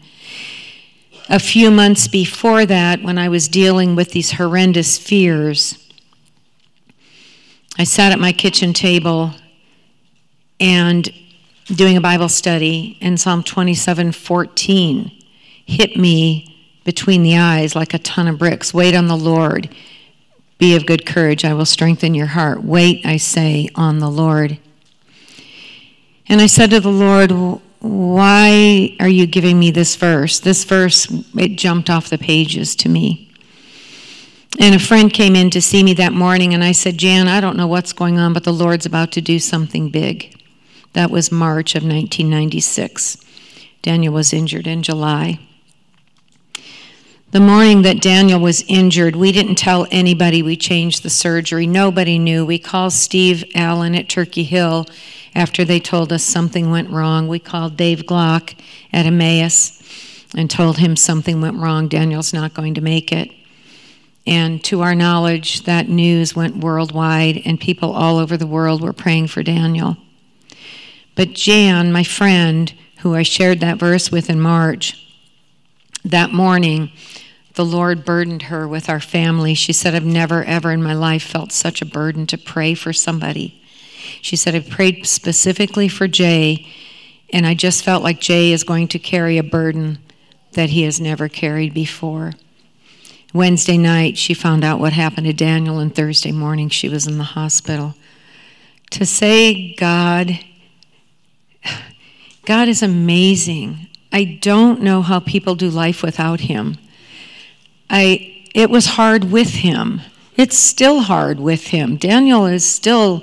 [1.28, 5.78] A few months before that, when I was dealing with these horrendous fears,
[7.78, 9.34] I sat at my kitchen table
[10.60, 11.12] and
[11.66, 15.10] doing a Bible study, and Psalm 27:14
[15.64, 18.74] hit me between the eyes like a ton of bricks.
[18.74, 19.68] Wait on the Lord.
[20.62, 22.62] Be of good courage, I will strengthen your heart.
[22.62, 24.58] Wait, I say, on the Lord.
[26.28, 27.32] And I said to the Lord,
[27.80, 30.38] Why are you giving me this verse?
[30.38, 33.34] This verse, it jumped off the pages to me.
[34.60, 37.40] And a friend came in to see me that morning, and I said, Jan, I
[37.40, 40.40] don't know what's going on, but the Lord's about to do something big.
[40.92, 43.16] That was March of 1996.
[43.82, 45.40] Daniel was injured in July.
[47.32, 51.66] The morning that Daniel was injured, we didn't tell anybody we changed the surgery.
[51.66, 52.44] Nobody knew.
[52.44, 54.86] We called Steve Allen at Turkey Hill
[55.34, 57.28] after they told us something went wrong.
[57.28, 58.54] We called Dave Glock
[58.92, 59.82] at Emmaus
[60.36, 61.88] and told him something went wrong.
[61.88, 63.30] Daniel's not going to make it.
[64.26, 68.92] And to our knowledge, that news went worldwide, and people all over the world were
[68.92, 69.96] praying for Daniel.
[71.14, 74.98] But Jan, my friend, who I shared that verse with in March,
[76.04, 76.90] that morning,
[77.54, 79.54] the Lord burdened her with our family.
[79.54, 82.92] She said, I've never, ever in my life felt such a burden to pray for
[82.92, 83.62] somebody.
[84.20, 86.66] She said, I prayed specifically for Jay,
[87.30, 89.98] and I just felt like Jay is going to carry a burden
[90.52, 92.32] that he has never carried before.
[93.32, 97.18] Wednesday night, she found out what happened to Daniel, and Thursday morning, she was in
[97.18, 97.94] the hospital.
[98.90, 100.38] To say, God,
[102.44, 103.88] God is amazing.
[104.12, 106.76] I don't know how people do life without Him.
[107.92, 110.00] I, it was hard with him.
[110.36, 111.96] It's still hard with him.
[111.96, 113.22] Daniel is still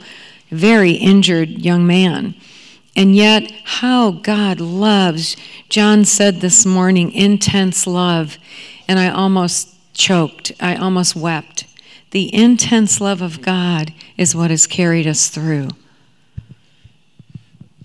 [0.51, 2.35] a very injured young man.
[2.95, 5.35] And yet, how God loves.
[5.69, 8.37] John said this morning, intense love.
[8.87, 10.51] And I almost choked.
[10.59, 11.65] I almost wept.
[12.11, 15.69] The intense love of God is what has carried us through.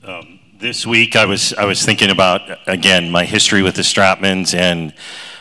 [0.03, 4.55] Um, this week, I was I was thinking about again my history with the Stratmans
[4.55, 4.95] and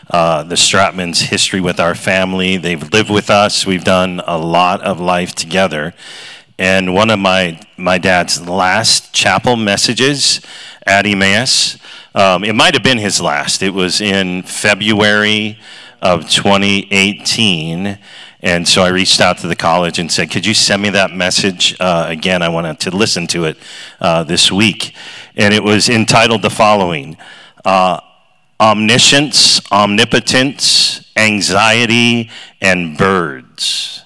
[0.10, 2.58] uh, the Stratman's history with our family.
[2.58, 3.66] They've lived with us.
[3.66, 5.94] We've done a lot of life together.
[6.60, 10.42] And one of my, my dad's last chapel messages
[10.86, 11.78] at Emmaus,
[12.14, 13.64] um, it might have been his last.
[13.64, 15.58] It was in February
[16.02, 17.98] of 2018.
[18.42, 21.12] And so I reached out to the college and said, Could you send me that
[21.12, 22.42] message uh, again?
[22.42, 23.58] I wanted to listen to it
[24.02, 24.94] uh, this week.
[25.36, 27.18] And it was entitled the following
[27.66, 28.02] uh,
[28.64, 32.30] omniscience, omnipotence, anxiety,
[32.62, 34.06] and birds.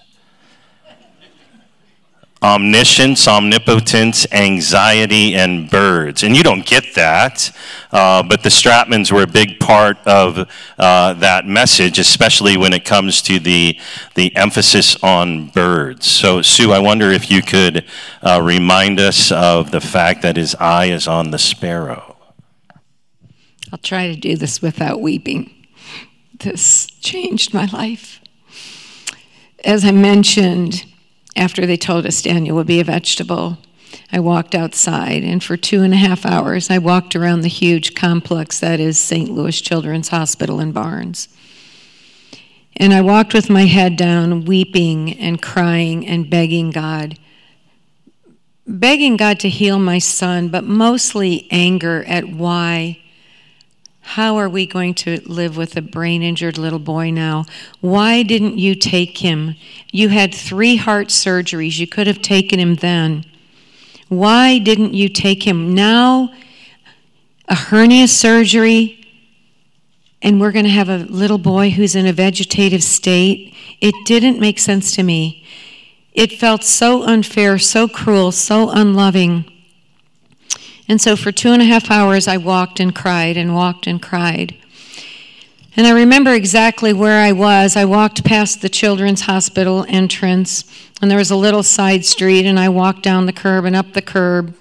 [2.41, 6.24] Omniscience, omnipotence, anxiety, and birds.
[6.24, 7.52] And you don't get that,
[7.91, 12.84] uh, but the Stratmans were a big part of uh, that message, especially when it
[12.84, 13.80] comes to the,
[14.15, 16.08] the emphasis on birds.
[16.08, 17.86] So, Sue, I wonder if you could
[18.24, 22.16] uh, remind us of the fact that his eye is on the sparrow.
[23.71, 25.53] I'll try to do this without weeping.
[26.39, 28.21] This changed my life.
[29.63, 30.86] As I mentioned,
[31.36, 33.58] after they told us Daniel would be a vegetable,
[34.12, 37.95] I walked outside, and for two and a half hours, I walked around the huge
[37.95, 39.30] complex that is St.
[39.30, 41.27] Louis Children's Hospital in Barnes.
[42.77, 47.17] And I walked with my head down, weeping and crying and begging God,
[48.67, 52.99] begging God to heal my son, but mostly anger at why
[54.08, 57.46] how are we going to live with a brain injured little boy now?
[57.82, 59.56] Why didn't you take him?
[59.91, 61.78] You had three heart surgeries.
[61.78, 63.26] You could have taken him then.
[64.08, 65.76] Why didn't you take him?
[65.76, 66.32] Now,
[67.50, 69.06] a hernia surgery,
[70.22, 73.54] and we're going to have a little boy who's in a vegetative state.
[73.82, 75.46] It didn't make sense to me.
[76.13, 79.52] It felt so unfair, so cruel, so unloving.
[80.88, 84.02] And so for two and a half hours, I walked and cried and walked and
[84.02, 84.56] cried.
[85.76, 87.76] And I remember exactly where I was.
[87.76, 90.63] I walked past the children's hospital entrance,
[91.02, 93.93] and there was a little side street, and I walked down the curb and up
[93.93, 94.56] the curb.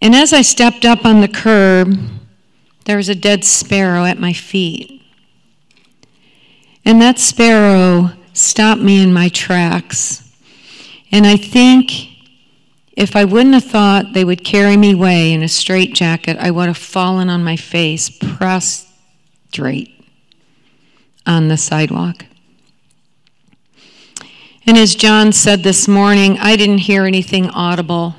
[0.00, 1.98] And as I stepped up on the curb,
[2.86, 5.02] there was a dead sparrow at my feet.
[6.84, 10.30] And that sparrow stopped me in my tracks.
[11.10, 12.13] And I think
[12.96, 16.68] if I wouldn't have thought they would carry me away in a straitjacket, I would
[16.68, 19.90] have fallen on my face, prostrate
[21.26, 22.26] on the sidewalk.
[24.66, 28.14] And as John said this morning, I didn't hear anything audible,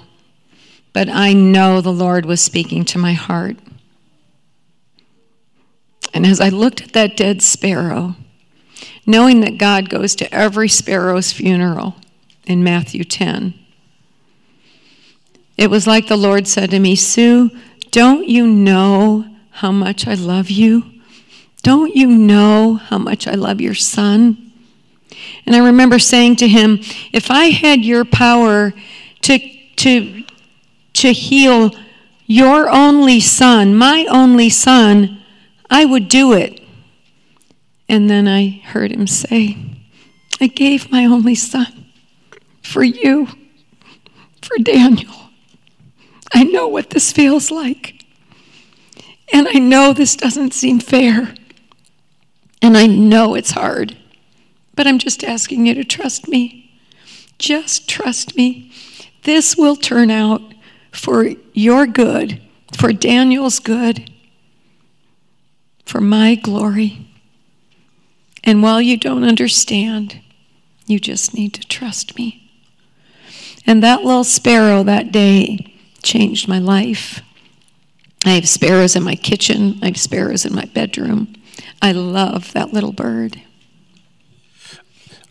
[0.93, 3.57] but I know the Lord was speaking to my heart.
[6.13, 8.15] And as I looked at that dead sparrow,
[9.05, 11.95] knowing that God goes to every sparrow's funeral
[12.45, 13.53] in Matthew 10,
[15.58, 17.49] it was like the Lord said to me, Sue,
[17.91, 20.84] don't you know how much I love you?
[21.64, 24.51] Don't you know how much I love your son?
[25.45, 26.80] And I remember saying to him,
[27.14, 28.74] if I had your power
[29.22, 29.39] to,
[29.78, 30.24] to,
[30.93, 31.72] to heal
[32.26, 35.22] your only son, my only son,
[35.70, 36.62] I would do it.
[37.88, 39.58] And then I heard him say,
[40.41, 41.91] I gave my only son
[42.62, 43.28] for you,
[44.41, 45.24] for Daniel.
[46.36, 48.03] I know what this feels like.
[49.31, 51.33] And I know this doesn't seem fair.
[52.61, 53.95] And I know it's hard.
[54.75, 56.77] But I'm just asking you to trust me.
[57.39, 58.69] Just trust me.
[59.23, 60.41] This will turn out
[60.91, 62.41] for your good,
[62.77, 64.11] for Daniel's good,
[65.86, 67.07] for my glory.
[68.43, 70.19] And while you don't understand,
[70.86, 72.51] you just need to trust me.
[73.65, 75.74] And that little sparrow that day
[76.06, 77.22] changed my life.
[78.26, 81.36] I have sparrows in my kitchen, I have sparrows in my bedroom.
[81.82, 83.41] I love that little bird.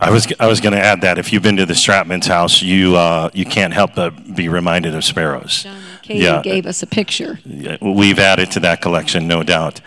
[0.00, 2.60] I was I was going to add that if you've been to the Stratman's house,
[2.60, 5.66] you uh, you can't help but be reminded of sparrows.
[6.02, 6.42] Katie yeah.
[6.42, 7.38] gave us a picture.
[7.80, 9.80] We've added to that collection, no doubt.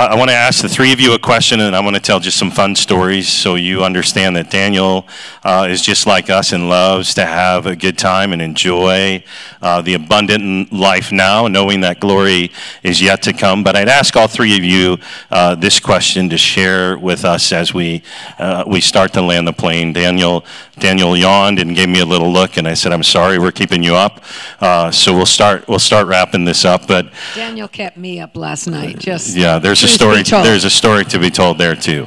[0.00, 2.20] I want to ask the three of you a question, and I want to tell
[2.20, 5.08] just some fun stories so you understand that Daniel
[5.42, 9.24] uh, is just like us and loves to have a good time and enjoy
[9.60, 12.52] uh, the abundant life now, knowing that glory
[12.84, 13.64] is yet to come.
[13.64, 14.98] But I'd ask all three of you
[15.32, 18.04] uh, this question to share with us as we
[18.38, 19.92] uh, we start to land the plane.
[19.92, 20.44] Daniel
[20.80, 23.82] Daniel yawned and gave me a little look, and I said, "I'm sorry, we're keeping
[23.82, 24.22] you up."
[24.60, 26.86] Uh, so we'll start we'll start wrapping this up.
[26.86, 28.98] But Daniel kept me up last night.
[28.98, 30.22] Just yeah, there's there's a story.
[30.22, 32.06] There's a story to be told there too.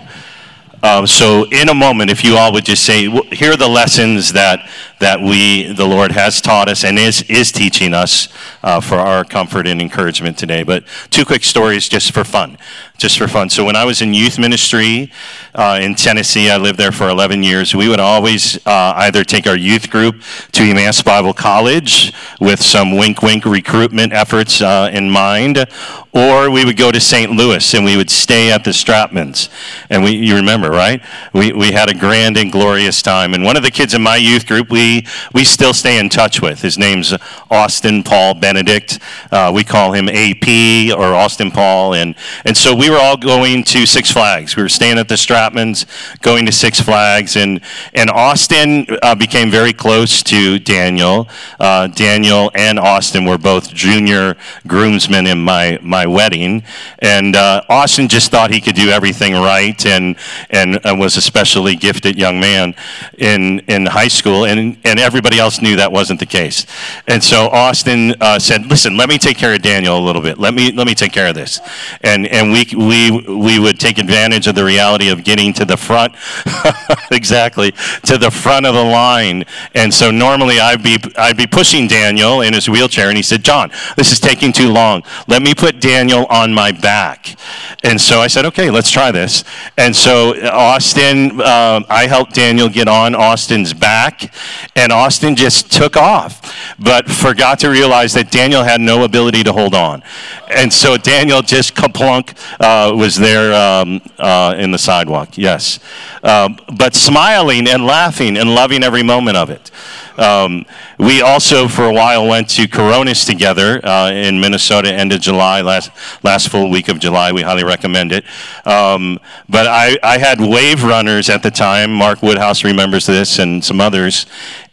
[0.84, 4.34] Um, so, in a moment, if you all would just say, here are the lessons
[4.34, 4.68] that
[5.02, 8.30] that we, the Lord, has taught us and is is teaching us
[8.64, 10.64] uh, for our comfort and encouragement today.
[10.64, 12.58] But two quick stories, just for fun,
[12.98, 13.50] just for fun.
[13.50, 15.12] So, when I was in youth ministry
[15.54, 17.76] uh, in Tennessee, I lived there for 11 years.
[17.76, 20.22] We would always uh, either take our youth group
[20.54, 25.66] to Emmaus Bible College with some wink, wink recruitment efforts uh, in mind,
[26.14, 27.32] or we would go to St.
[27.32, 29.50] Louis and we would stay at the Stratmans.
[29.90, 31.02] And we, you remember, right?
[31.34, 33.34] We, we had a grand and glorious time.
[33.34, 34.91] And one of the kids in my youth group, we,
[35.34, 36.62] we still stay in touch with.
[36.62, 37.14] His name's
[37.50, 39.00] Austin Paul Benedict.
[39.32, 41.94] Uh, we call him AP or Austin Paul.
[41.94, 42.16] And,
[42.46, 44.56] and so we were all going to Six Flags.
[44.56, 45.86] We were staying at the Stratmans,
[46.22, 47.36] going to Six Flags.
[47.36, 47.62] And,
[47.94, 51.28] and Austin uh, became very close to Daniel.
[51.60, 54.36] Uh, Daniel and Austin were both junior
[54.68, 56.64] groomsmen in my, my wedding,
[57.00, 60.16] and uh, Austin just thought he could do everything right, and
[60.50, 62.76] and, and was a specially gifted young man
[63.18, 66.66] in in high school, and and everybody else knew that wasn't the case,
[67.08, 70.38] and so Austin uh, said, "Listen, let me take care of Daniel a little bit.
[70.38, 71.60] Let me let me take care of this,"
[72.02, 75.78] and and we we we would take advantage of the reality of getting to the
[75.78, 76.16] front,
[77.12, 77.72] exactly
[78.06, 79.44] to the front of the line,
[79.76, 83.44] and so normally I'd be I'd be pushing Daniel in his wheelchair, and he said,
[83.44, 85.04] "John, this is taking too long.
[85.28, 87.36] Let me put." Daniel on my back.
[87.84, 89.44] And so I said, okay, let's try this.
[89.78, 94.34] And so Austin, uh, I helped Daniel get on Austin's back,
[94.76, 99.52] and Austin just took off, but forgot to realize that Daniel had no ability to
[99.52, 100.02] hold on.
[100.50, 105.80] And so Daniel just kaplunk uh, was there um, uh, in the sidewalk, yes.
[106.24, 109.72] Um, but smiling and laughing and loving every moment of it.
[110.18, 110.66] Um,
[110.98, 115.62] we also, for a while, went to Koronis together uh, in Minnesota, end of July,
[115.62, 115.92] last
[116.24, 117.32] last full week of July.
[117.32, 118.26] We highly recommend it.
[118.66, 121.92] Um, but I, I had wave runners at the time.
[121.94, 124.26] Mark Woodhouse remembers this, and some others.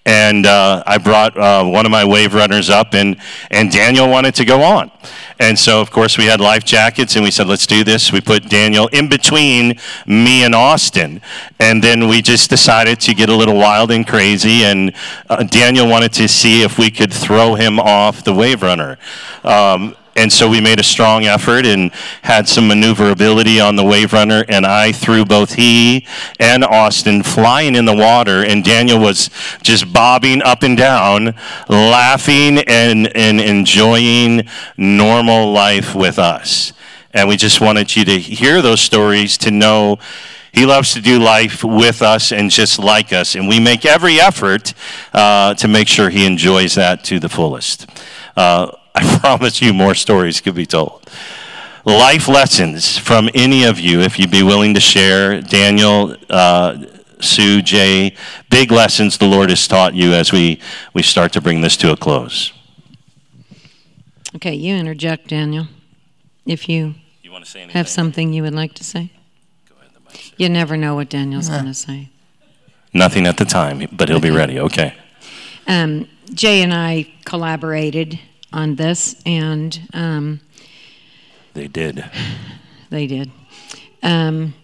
[0.08, 3.18] And uh, I brought uh, one of my wave runners up, and,
[3.50, 4.90] and Daniel wanted to go on.
[5.38, 8.10] And so, of course, we had life jackets and we said, let's do this.
[8.10, 11.20] We put Daniel in between me and Austin.
[11.60, 14.64] And then we just decided to get a little wild and crazy.
[14.64, 14.94] And
[15.28, 18.98] uh, Daniel wanted to see if we could throw him off the wave runner.
[19.44, 21.92] Um, and so we made a strong effort and
[22.22, 24.44] had some maneuverability on the wave runner.
[24.48, 26.06] And I threw both he
[26.40, 28.44] and Austin flying in the water.
[28.44, 29.30] And Daniel was
[29.62, 31.36] just bobbing up and down,
[31.68, 36.72] laughing and, and enjoying normal life with us.
[37.14, 39.98] And we just wanted you to hear those stories to know
[40.52, 43.36] he loves to do life with us and just like us.
[43.36, 44.74] And we make every effort
[45.12, 47.88] uh, to make sure he enjoys that to the fullest.
[48.36, 51.08] Uh, I promise you more stories could be told.
[51.84, 55.40] Life lessons from any of you, if you'd be willing to share.
[55.40, 56.84] Daniel, uh,
[57.20, 58.16] Sue, Jay,
[58.50, 60.60] big lessons the Lord has taught you as we,
[60.94, 62.52] we start to bring this to a close.
[64.34, 65.68] Okay, you interject, Daniel,
[66.44, 69.12] if you, you want to say have something you would like to say.
[69.70, 72.10] Ahead, you never know what Daniel's going to say.
[72.92, 74.58] Nothing at the time, but he'll be ready.
[74.58, 74.94] Okay.
[75.66, 78.18] Um, Jay and I collaborated
[78.52, 80.40] on this, and um,
[81.54, 82.04] they did.
[82.90, 83.30] They did.
[84.02, 84.54] Um,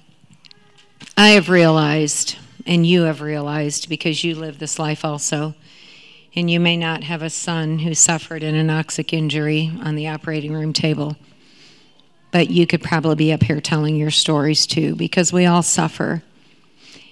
[1.15, 5.55] I have realized, and you have realized because you live this life also,
[6.35, 10.55] and you may not have a son who suffered an anoxic injury on the operating
[10.55, 11.17] room table,
[12.31, 16.23] but you could probably be up here telling your stories too because we all suffer.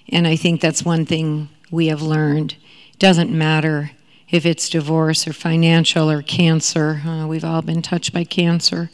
[0.09, 2.57] And I think that's one thing we have learned.
[2.93, 3.91] It doesn't matter
[4.33, 7.03] if it's divorce or financial or cancer.
[7.07, 8.91] Uh, we've all been touched by cancer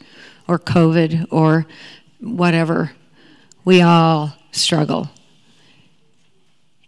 [0.47, 1.65] or COVID or
[2.19, 2.91] whatever.
[3.63, 5.09] We all struggle.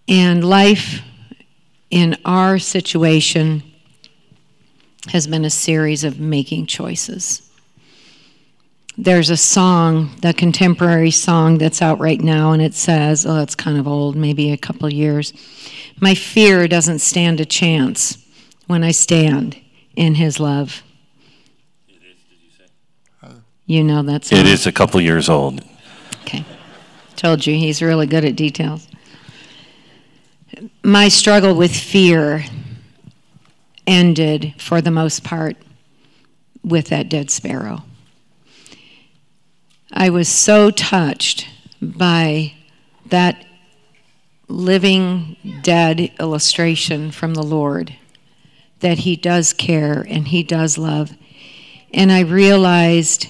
[0.07, 1.01] And life
[1.89, 3.63] in our situation
[5.07, 7.47] has been a series of making choices.
[8.97, 13.55] There's a song, the contemporary song that's out right now, and it says, oh, it's
[13.55, 15.31] kind of old, maybe a couple years.
[16.01, 18.17] My fear doesn't stand a chance
[18.67, 19.57] when I stand
[19.95, 20.83] in his love.
[23.65, 24.31] You know that's.
[24.33, 25.63] It is a couple years old.
[26.23, 26.43] Okay.
[27.15, 28.87] Told you he's really good at details.
[30.83, 32.43] My struggle with fear
[33.87, 35.55] ended, for the most part,
[36.63, 37.83] with that dead sparrow.
[39.93, 41.47] I was so touched
[41.81, 42.53] by
[43.05, 43.45] that
[44.47, 47.95] living dead illustration from the Lord
[48.81, 51.13] that He does care and He does love.
[51.93, 53.27] And I realized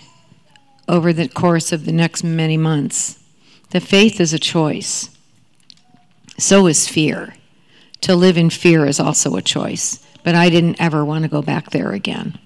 [0.88, 3.20] over the course of the next many months
[3.70, 5.10] that faith is a choice.
[6.38, 7.36] So is fear.
[8.02, 10.06] To live in fear is also a choice.
[10.24, 12.38] But I didn't ever want to go back there again.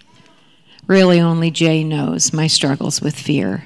[0.87, 3.65] Really, only Jay knows my struggles with fear.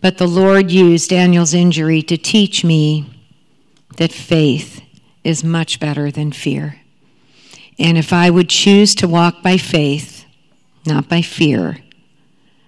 [0.00, 3.10] But the Lord used Daniel's injury to teach me
[3.96, 4.82] that faith
[5.24, 6.79] is much better than fear.
[7.80, 10.26] And if I would choose to walk by faith,
[10.84, 11.78] not by fear,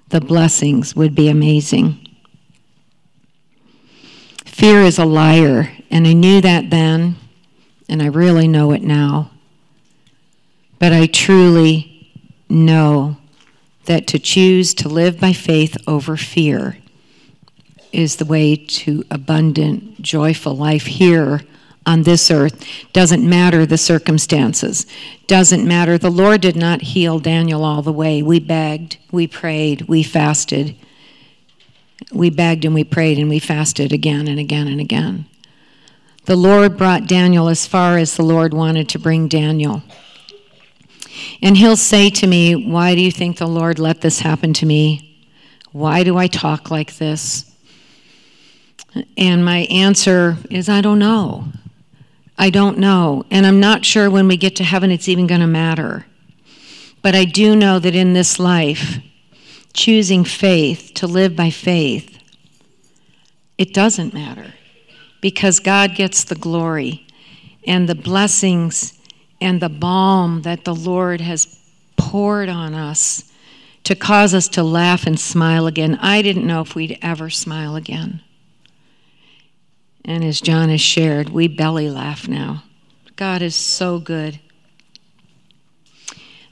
[0.09, 1.99] the blessings would be amazing.
[4.47, 7.17] Fear is a liar, and I knew that then,
[7.91, 9.31] and I really know it now.
[10.79, 12.11] But I truly
[12.49, 13.19] know
[13.85, 16.79] that to choose to live by faith over fear
[17.93, 21.43] is the way to abundant, joyful life here
[21.87, 22.65] on this earth.
[22.93, 24.87] Doesn't matter the circumstances.
[25.27, 25.99] Doesn't matter.
[25.99, 28.23] The Lord did not heal Daniel all the way.
[28.23, 30.77] We begged, we prayed, we fasted.
[32.13, 35.27] We begged and we prayed and we fasted again and again and again.
[36.25, 39.83] The Lord brought Daniel as far as the Lord wanted to bring Daniel.
[41.43, 44.67] And he'll say to me, Why do you think the Lord let this happen to
[44.67, 45.21] me?
[45.73, 47.51] Why do I talk like this?
[49.17, 51.47] And my answer is, I don't know.
[52.43, 53.25] I don't know.
[53.31, 56.07] And I'm not sure when we get to heaven it's even going to matter.
[57.01, 58.99] But I do know that in this life,
[59.75, 62.19] choosing faith, to live by faith,
[63.59, 64.55] it doesn't matter
[65.21, 67.07] because God gets the glory
[67.65, 68.99] and the blessings
[69.41, 71.61] and the balm that the Lord has
[71.97, 73.31] poured on us
[73.85, 75.97] to cause us to laugh and smile again.
[76.03, 78.21] I didn't know if we'd ever smile again.
[80.05, 82.65] And as John has shared, we belly laugh now.
[83.17, 84.41] God is so good.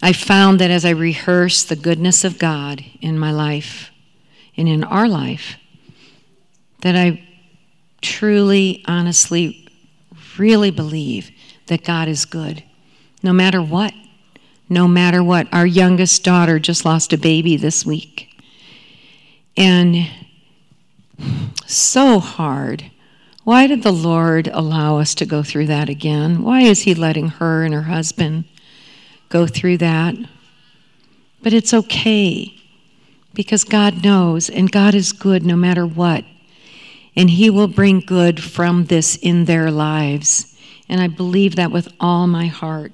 [0.03, 3.91] I found that as I rehearse the goodness of God in my life
[4.57, 5.57] and in our life,
[6.83, 7.27] that I
[8.01, 9.69] truly, honestly,
[10.39, 11.31] really believe
[11.67, 12.63] that God is good,
[13.23, 13.93] no matter what.
[14.69, 15.49] No matter what.
[15.53, 18.41] Our youngest daughter just lost a baby this week.
[19.57, 20.09] And
[21.67, 22.91] so hard
[23.51, 26.45] why did the Lord allow us to go through that again?
[26.45, 28.45] Why is He letting her and her husband
[29.29, 30.15] go through that?
[31.43, 32.55] But it's okay
[33.35, 36.25] because God knows and God is good no matter what.
[37.17, 40.57] And He will bring good from this in their lives.
[40.89, 42.93] And I believe that with all my heart.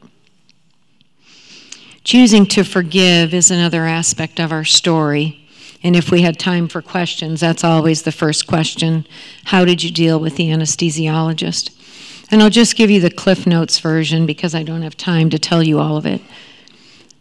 [2.03, 5.46] Choosing to forgive is another aspect of our story.
[5.87, 9.07] And if we had time for questions, that's always the first question
[9.45, 11.70] How did you deal with the anesthesiologist?
[12.28, 15.39] And I'll just give you the Cliff Notes version because I don't have time to
[15.39, 16.20] tell you all of it.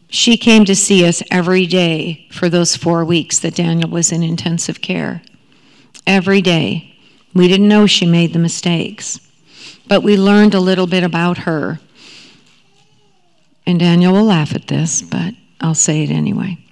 [0.10, 4.24] She came to see us every day for those four weeks that Daniel was in
[4.24, 5.22] intensive care.
[6.08, 6.98] Every day.
[7.36, 9.20] We didn't know she made the mistakes,
[9.88, 11.80] but we learned a little bit about her.
[13.68, 16.65] And Daniel will laugh at this, but I'll say it anyway.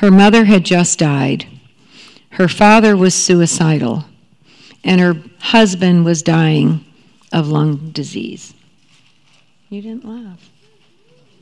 [0.00, 1.46] Her mother had just died.
[2.30, 4.06] Her father was suicidal,
[4.82, 6.86] and her husband was dying
[7.34, 8.54] of lung disease.
[9.68, 10.50] You didn't laugh.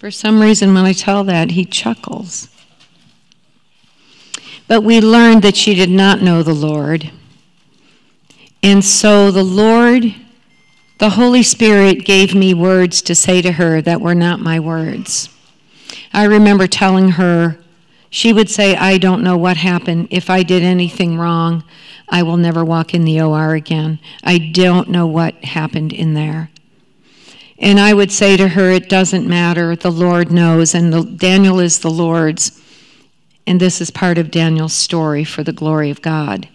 [0.00, 2.48] For some reason, when I tell that, he chuckles.
[4.66, 7.12] But we learned that she did not know the Lord.
[8.61, 10.12] And so the Lord,
[10.98, 15.28] the Holy Spirit, gave me words to say to her that were not my words.
[16.12, 17.56] I remember telling her,
[18.11, 20.09] she would say, I don't know what happened.
[20.11, 21.64] If I did anything wrong,
[22.09, 23.98] I will never walk in the OR again.
[24.24, 26.50] I don't know what happened in there.
[27.59, 29.74] And I would say to her, It doesn't matter.
[29.76, 30.74] The Lord knows.
[30.74, 32.62] And the, Daniel is the Lord's.
[33.46, 36.48] And this is part of Daniel's story for the glory of God.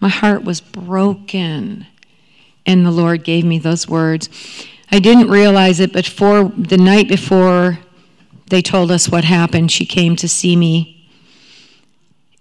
[0.00, 1.86] My heart was broken.
[2.66, 4.28] And the Lord gave me those words.
[4.90, 7.78] I didn't realize it, but for the night before
[8.46, 11.08] they told us what happened, she came to see me.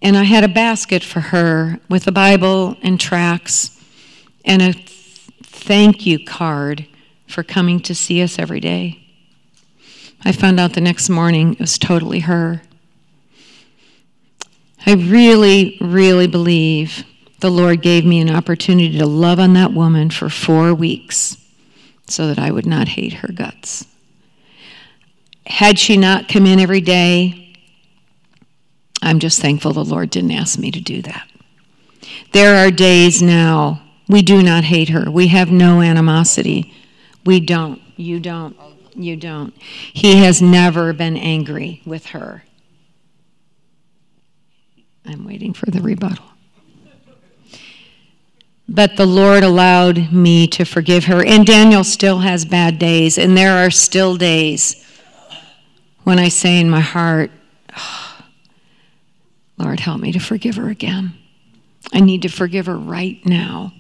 [0.02, 3.80] And I had a basket for her with a Bible and tracts
[4.44, 4.74] and a
[5.44, 6.86] thank you card
[7.28, 9.00] for coming to see us every day.
[10.26, 12.62] I found out the next morning it was totally her.
[14.86, 17.06] I really, really believe
[17.40, 21.38] the Lord gave me an opportunity to love on that woman for four weeks
[22.08, 23.86] so that I would not hate her guts.
[25.46, 27.56] Had she not come in every day,
[29.02, 31.30] I'm just thankful the Lord didn't ask me to do that.
[32.32, 35.10] There are days now we do not hate her.
[35.10, 36.74] We have no animosity.
[37.26, 37.82] We don't.
[37.96, 38.56] You don't.
[38.96, 39.54] You don't.
[39.62, 42.44] He has never been angry with her.
[45.06, 46.26] I'm waiting for the rebuttal.
[48.70, 51.26] But the Lord allowed me to forgive her.
[51.26, 54.83] And Daniel still has bad days, and there are still days
[56.04, 57.32] when I say in my heart,
[57.76, 58.26] oh,
[59.58, 61.14] Lord, help me to forgive her again.
[61.94, 63.74] I need to forgive her right now.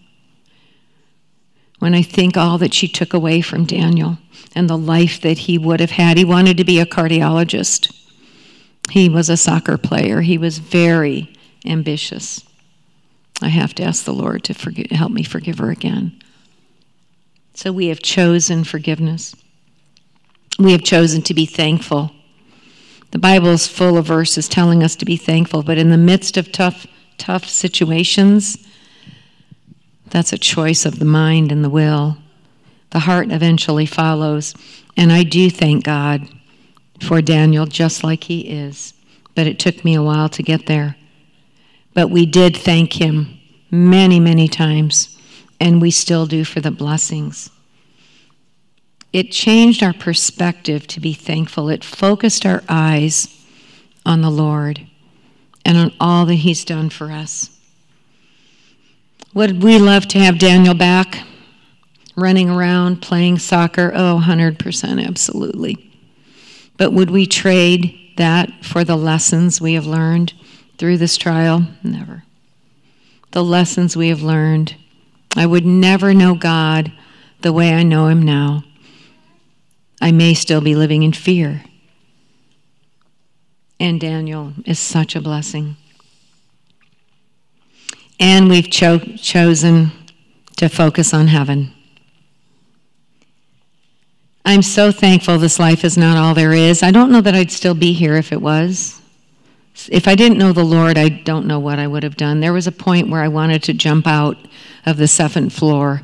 [1.79, 4.17] When I think all that she took away from Daniel
[4.55, 7.93] and the life that he would have had, he wanted to be a cardiologist.
[8.91, 10.21] He was a soccer player.
[10.21, 11.33] He was very
[11.65, 12.41] ambitious.
[13.41, 16.21] I have to ask the Lord to forgive, help me forgive her again.
[17.53, 19.35] So we have chosen forgiveness.
[20.59, 22.11] We have chosen to be thankful.
[23.11, 26.37] The Bible is full of verses telling us to be thankful, but in the midst
[26.37, 26.87] of tough,
[27.17, 28.57] tough situations,
[30.09, 32.17] that's a choice of the mind and the will.
[32.91, 34.53] The heart eventually follows.
[34.95, 36.27] And I do thank God
[37.01, 38.93] for Daniel just like he is.
[39.35, 40.95] But it took me a while to get there.
[41.95, 43.39] But we did thank him
[43.71, 45.17] many, many times,
[45.59, 47.49] and we still do for the blessings.
[49.13, 51.69] It changed our perspective to be thankful.
[51.69, 53.27] It focused our eyes
[54.05, 54.81] on the Lord
[55.63, 57.51] and on all that He's done for us.
[59.35, 61.19] Would we love to have Daniel back,
[62.15, 63.91] running around, playing soccer?
[63.93, 65.91] Oh, 100%, absolutely.
[66.77, 70.33] But would we trade that for the lessons we have learned
[70.77, 71.67] through this trial?
[71.83, 72.23] Never.
[73.31, 74.75] The lessons we have learned.
[75.35, 76.91] I would never know God
[77.41, 78.63] the way I know Him now.
[80.03, 81.63] I may still be living in fear.
[83.79, 85.77] And Daniel is such a blessing.
[88.19, 89.93] And we've cho- chosen
[90.57, 91.73] to focus on heaven.
[94.43, 96.83] I'm so thankful this life is not all there is.
[96.83, 99.01] I don't know that I'd still be here if it was.
[99.89, 102.41] If I didn't know the Lord, I don't know what I would have done.
[102.41, 104.35] There was a point where I wanted to jump out
[104.85, 106.01] of the seventh floor,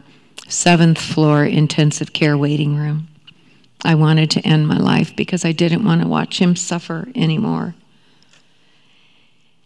[0.48, 3.10] seventh floor intensive care waiting room.
[3.84, 7.76] I wanted to end my life because I didn't want to watch him suffer anymore.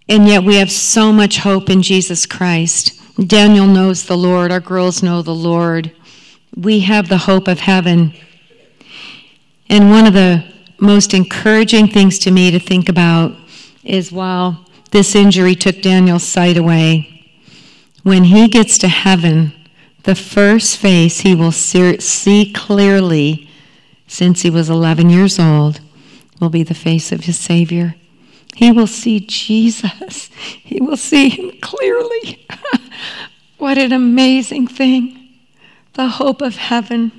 [0.07, 2.99] And yet we have so much hope in Jesus Christ.
[3.28, 5.91] Daniel knows the Lord, our girls know the Lord.
[6.55, 8.14] We have the hope of heaven.
[9.70, 10.43] And one of the
[10.80, 13.36] most encouraging things to me to think about
[13.84, 17.09] is while this injury took Daniel's sight away,
[18.03, 19.53] when he gets to heaven,
[20.03, 23.49] the first face he will see clearly
[24.14, 25.82] since he was 11 years old
[26.39, 27.95] will be the face of his Savior.
[28.55, 30.30] He will see Jesus.
[30.64, 32.45] He will see him clearly.
[33.57, 35.39] what an amazing thing.
[35.93, 37.11] The hope of heaven.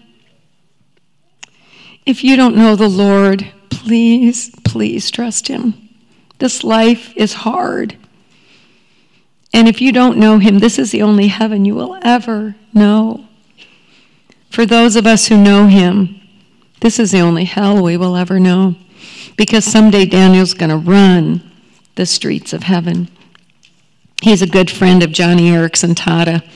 [2.07, 5.89] If you don't know the Lord, please, please trust Him.
[6.39, 7.97] This life is hard.
[9.53, 13.27] And if you don't know Him, this is the only heaven you will ever know.
[14.51, 16.21] For those of us who know Him,
[16.85, 18.75] this is the only hell we will ever know.
[19.39, 21.51] Because someday Daniel's going to run
[21.95, 23.09] the streets of heaven.
[24.23, 26.47] He's a good friend of Joni Eareckson Tada.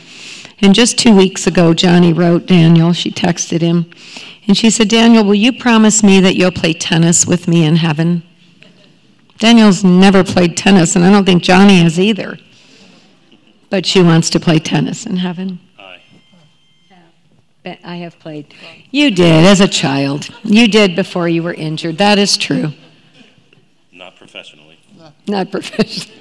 [0.60, 3.90] And just two weeks ago, Joni wrote Daniel, she texted him,
[4.46, 7.76] and she said, Daniel, will you promise me that you'll play tennis with me in
[7.76, 8.22] heaven?
[9.38, 12.38] Daniel's never played tennis, and I don't think Joni has either.
[13.70, 15.60] But she wants to play tennis in heaven.
[17.64, 17.78] Aye.
[17.80, 18.54] But I have played.
[18.90, 20.28] You did as a child.
[20.44, 21.98] You did before you were injured.
[21.98, 22.72] That is true.
[23.92, 24.78] Not professionally.
[25.26, 26.16] Not professional.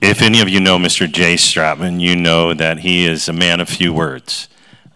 [0.00, 1.10] If any of you know Mr.
[1.10, 4.48] Jay Stratman, you know that he is a man of few words,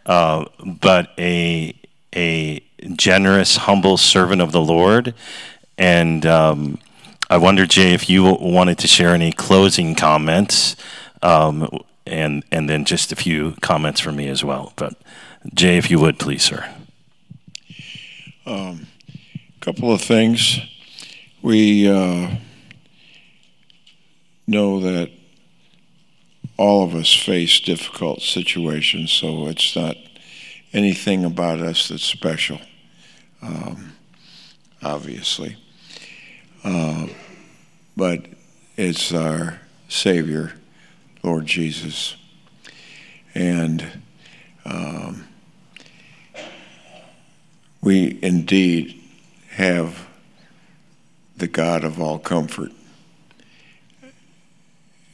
[0.07, 1.75] uh, but a
[2.17, 2.61] a
[2.95, 5.15] generous, humble servant of the Lord.
[5.77, 6.79] And um,
[7.29, 10.77] I wonder, Jay, if you wanted to share any closing comments,
[11.25, 11.69] um,
[12.07, 14.73] and and then just a few comments from me as well.
[14.77, 14.95] But
[15.53, 16.73] Jay, if you would, please, sir.
[18.47, 18.87] Um,
[19.61, 20.61] couple of things.
[21.41, 22.37] We uh,
[24.47, 25.11] know that
[26.59, 29.97] all of us face difficult situations, so it's not
[30.75, 32.61] anything about us that's special,
[33.41, 33.95] um,
[34.83, 35.57] obviously.
[36.63, 37.07] Uh,
[37.97, 38.27] but
[38.77, 40.53] it's our Savior,
[41.25, 42.17] Lord Jesus.
[43.35, 44.03] And
[44.67, 45.27] um,
[47.81, 49.03] we indeed
[49.53, 50.07] have
[51.39, 52.73] the God of all comfort.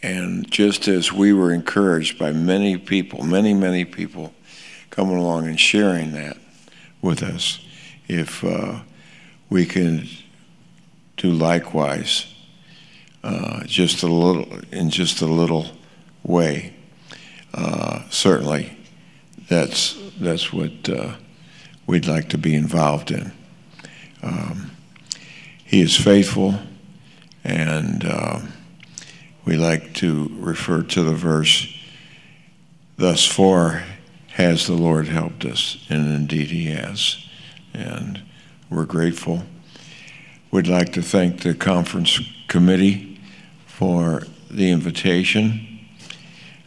[0.03, 4.35] And just as we were encouraged by many people, many, many people
[4.91, 6.37] coming along and sharing that
[7.01, 7.65] with us,
[8.09, 8.81] if uh,
[9.49, 10.09] we can
[11.17, 12.27] do likewise,
[13.23, 15.67] uh, just a little, in just a little
[16.31, 16.73] way,
[17.53, 18.77] uh, certainly
[19.49, 21.15] that's, that's what uh,
[21.87, 23.33] we'd like to be involved in.
[24.23, 24.71] Um,
[25.65, 26.55] he is faithful,
[27.45, 28.53] and um,
[29.45, 31.77] we like to refer to the verse,
[32.97, 33.85] Thus far
[34.33, 37.25] has the Lord helped us, and indeed He has.
[37.73, 38.21] And
[38.69, 39.45] we're grateful.
[40.51, 43.19] We'd like to thank the conference committee
[43.65, 45.70] for the invitation.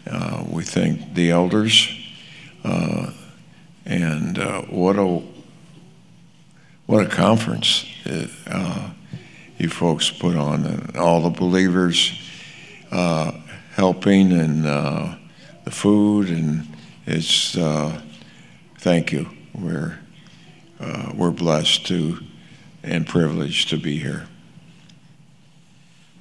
[0.10, 1.90] Uh, we thank the elders.
[2.64, 3.12] Uh,
[3.86, 5.22] and uh, what a
[6.86, 7.86] what a conference
[8.48, 8.90] uh,
[9.58, 12.22] you folks put on, and all the believers
[12.92, 13.32] uh,
[13.72, 16.68] helping, and the food, and
[17.06, 17.58] it's
[18.80, 19.30] thank you.
[19.54, 20.00] We're
[21.14, 22.20] we're blessed to
[22.84, 24.28] and privileged to be here.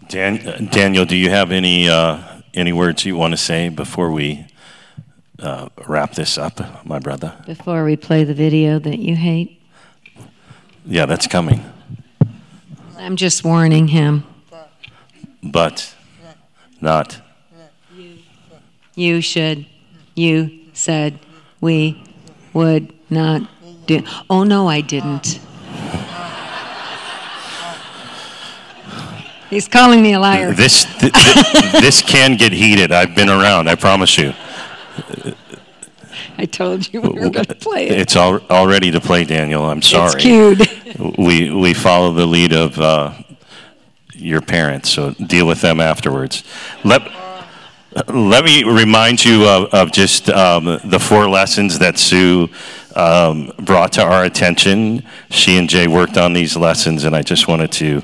[0.08, 1.88] Dan, Daniel, do you have any
[2.54, 4.46] any words you want to say before we
[5.38, 7.34] uh, wrap this up, my brother?
[7.46, 9.60] Before we play the video that you hate,
[10.84, 11.64] Yeah, that's coming.
[12.96, 14.24] I'm just warning him.
[15.42, 15.94] But
[16.80, 17.20] not.
[17.96, 18.18] You
[18.94, 19.66] you should,
[20.14, 21.18] you said
[21.60, 22.02] we
[22.52, 23.42] would not
[23.86, 24.02] do.
[24.28, 25.40] Oh, no, I didn't.
[29.52, 30.54] He's calling me a liar.
[30.54, 32.90] This th- th- this can get heated.
[32.90, 33.68] I've been around.
[33.68, 34.32] I promise you.
[36.38, 38.00] I told you we were going to play it.
[38.00, 39.64] It's all, all ready to play, Daniel.
[39.64, 40.06] I'm sorry.
[40.06, 41.18] It's cued.
[41.18, 43.12] we we follow the lead of uh,
[44.14, 46.44] your parents, so deal with them afterwards.
[46.82, 47.02] Let
[48.08, 52.48] let me remind you of, of just um, the four lessons that Sue
[52.96, 55.06] um, brought to our attention.
[55.28, 58.02] She and Jay worked on these lessons, and I just wanted to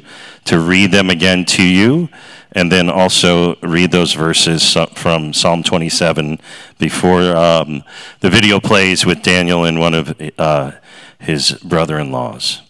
[0.49, 2.09] to read them again to you,
[2.53, 6.41] and then also read those verses from Psalm 27
[6.79, 7.85] before um,
[8.21, 10.73] the video plays with Daniel and one of uh,
[11.19, 12.63] his brother-in-laws.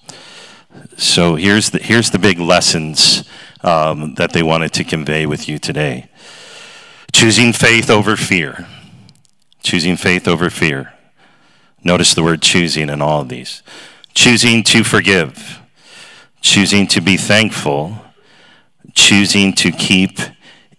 [0.97, 3.23] So here's the here's the big lessons
[3.63, 6.11] um, that they wanted to convey with you today.
[7.13, 8.67] Choosing faith over fear.
[9.63, 10.95] Choosing faith over fear.
[11.85, 13.63] Notice the word choosing in all of these.
[14.15, 15.61] Choosing to forgive.
[16.41, 17.97] Choosing to be thankful.
[18.95, 20.19] Choosing to keep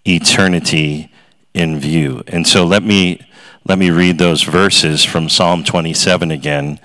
[0.05, 1.11] eternity
[1.53, 2.23] in view.
[2.27, 3.21] And so let me
[3.65, 6.79] let me read those verses from Psalm 27 again,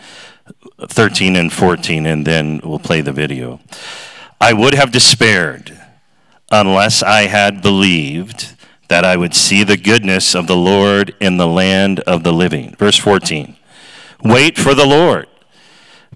[0.80, 3.60] 13 and 14, and then we'll play the video.
[4.40, 5.80] I would have despaired
[6.50, 8.54] unless I had believed
[8.88, 12.74] that I would see the goodness of the Lord in the land of the living.
[12.76, 13.56] Verse 14
[14.22, 15.28] Wait for the Lord.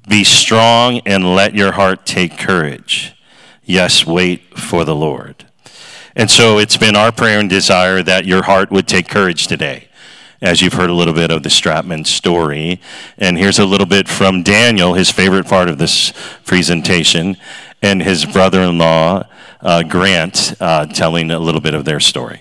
[0.08, 3.14] Be strong and let your heart take courage.
[3.62, 5.44] Yes, wait for the Lord.
[6.16, 9.88] And so it's been our prayer and desire that your heart would take courage today.
[10.40, 12.80] As you've heard a little bit of the Stratman story.
[13.18, 16.12] And here's a little bit from Daniel, his favorite part of this
[16.44, 17.36] presentation,
[17.82, 19.26] and his brother in law,
[19.60, 22.40] uh, Grant, uh, telling a little bit of their story.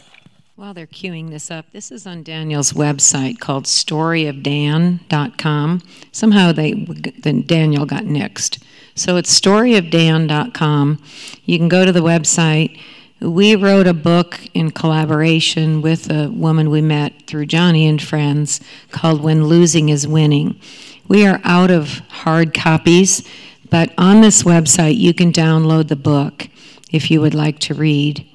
[0.58, 5.82] While they're queuing this up, this is on Daniel's website called storyofdan.com.
[6.12, 8.60] Somehow they, then Daniel got nixed.
[8.96, 11.04] So it's storyofdan.com.
[11.46, 12.82] You can go to the website.
[13.22, 18.60] We wrote a book in collaboration with a woman we met through Joni and Friends
[18.90, 20.60] called When Losing is Winning.
[21.08, 23.22] We are out of hard copies,
[23.70, 26.50] but on this website you can download the book
[26.92, 28.28] if you would like to read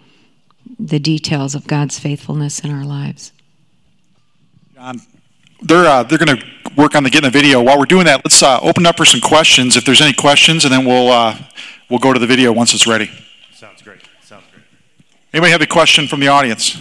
[0.87, 3.33] the details of God's faithfulness in our lives.
[4.75, 5.01] John,
[5.61, 7.63] they're uh, they're going to work on the getting the video.
[7.63, 9.77] While we're doing that, let's uh, open up for some questions.
[9.77, 11.37] If there's any questions, and then we'll uh,
[11.89, 13.11] we'll go to the video once it's ready.
[13.55, 14.01] Sounds great.
[14.23, 14.65] Sounds great.
[15.33, 16.77] Anybody have a question from the audience?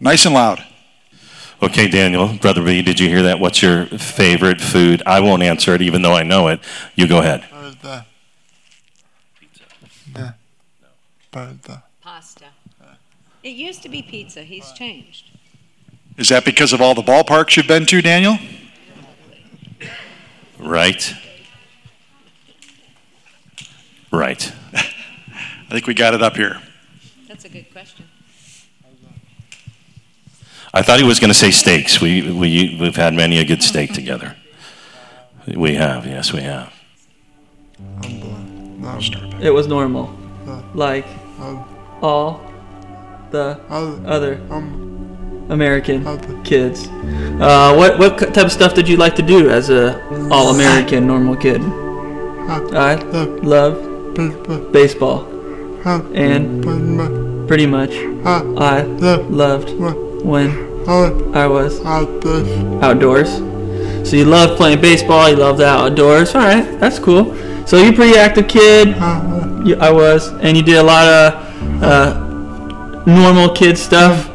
[0.00, 0.64] Nice and loud.
[1.60, 3.40] Okay, Daniel, Brother B, did you hear that?
[3.40, 5.02] What's your favorite food?
[5.04, 6.60] I won't answer it even though I know it.
[6.94, 7.44] You go ahead.
[9.40, 9.66] Pizza.
[10.14, 10.32] Yeah.
[11.32, 11.82] Pizza.
[13.48, 13.60] Pasta.
[13.60, 14.42] It used to be pizza.
[14.42, 15.30] He's changed.
[16.16, 18.38] Is that because of all the ballparks you've been to, Daniel?
[20.58, 21.14] Right?
[24.10, 24.52] Right.
[24.74, 26.60] I think we got it up here.
[27.28, 28.06] That's a good question.
[30.74, 32.00] I thought he was going to say steaks.
[32.00, 34.36] We, we, we've had many a good steak together.
[35.46, 36.74] We have, yes, we have.
[37.78, 38.98] No.
[39.40, 40.14] It was normal.
[40.74, 41.06] Like
[42.02, 42.47] all
[43.30, 43.58] the
[44.06, 44.40] other.
[44.50, 44.88] Um.
[45.50, 46.04] American
[46.44, 46.88] kids.
[47.40, 49.98] Uh, what what type of stuff did you like to do as a
[50.30, 51.62] all American normal kid?
[51.62, 52.94] I
[53.42, 54.72] Love.
[54.72, 55.24] baseball
[56.14, 56.62] and
[57.48, 57.92] pretty much.
[58.26, 59.70] I loved
[60.24, 60.50] when
[61.34, 61.80] I was
[62.82, 63.30] outdoors.
[64.08, 66.34] So you love playing baseball, you love the outdoors.
[66.34, 67.34] All right, that's cool.
[67.66, 68.94] So you're a pretty active kid.
[68.98, 72.27] I was, and you did a lot of uh,
[73.08, 74.28] normal kid stuff.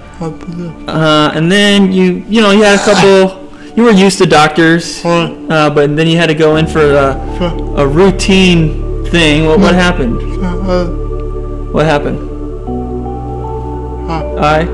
[0.88, 3.42] Uh, and then you, you know, you had a couple.
[3.76, 5.04] You were used to doctors,
[5.50, 7.16] uh, but then you had to go in for a,
[7.78, 9.46] a routine thing.
[9.48, 10.16] What, what happened?
[11.74, 12.20] What happened?
[14.40, 14.66] I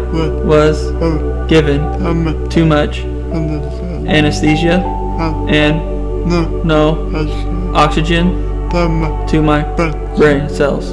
[0.43, 0.91] was
[1.49, 2.49] given Um.
[2.49, 2.99] too much
[4.09, 4.83] anesthesia
[5.47, 5.75] and
[6.65, 8.25] no oxygen
[9.27, 9.61] to my
[10.17, 10.91] brain cells.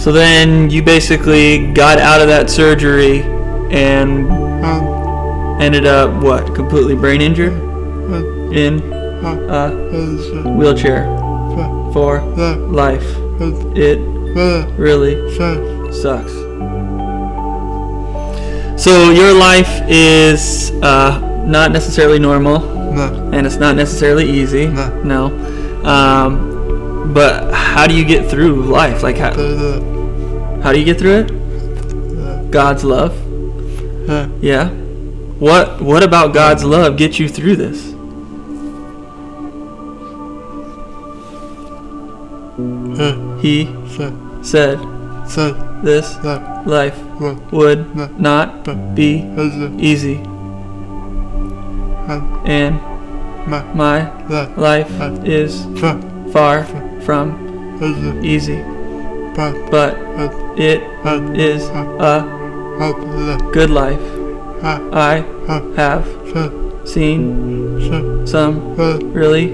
[0.00, 3.20] So then you basically got out of that surgery
[3.70, 4.30] and
[4.64, 5.60] Um.
[5.60, 6.54] ended up what?
[6.54, 7.52] Completely brain injured
[8.52, 8.80] in
[9.50, 9.70] a
[10.56, 11.04] wheelchair
[11.92, 12.20] for
[12.72, 13.04] life.
[13.76, 13.98] It
[14.78, 15.14] really
[15.92, 16.32] sucks.
[18.82, 23.30] So your life is uh, not necessarily normal, No.
[23.34, 24.66] and it's not necessarily easy.
[24.68, 24.88] No.
[25.04, 25.24] No.
[25.84, 26.49] Um,
[27.06, 29.02] but how do you get through life?
[29.02, 29.32] Like how,
[30.62, 32.50] how do you get through it?
[32.50, 33.14] God's love.
[34.08, 34.28] Yeah.
[34.40, 34.68] Yeah.
[35.38, 37.94] What What about God's love get you through this?
[43.40, 43.66] He
[44.42, 44.78] said
[45.82, 46.16] this
[46.66, 46.98] life
[47.50, 48.08] would No.
[48.18, 49.24] not be
[49.78, 50.16] easy,
[52.44, 52.80] And.
[53.74, 54.10] My.
[54.56, 54.90] life
[55.24, 55.64] is
[56.32, 56.64] far
[57.10, 58.62] from easy,
[59.34, 59.94] But.
[60.56, 60.80] it
[61.34, 61.62] is
[62.12, 62.16] a
[63.52, 64.06] good life.
[64.62, 65.24] I
[65.76, 66.06] have
[66.84, 67.20] seen
[68.26, 68.54] some
[69.12, 69.46] really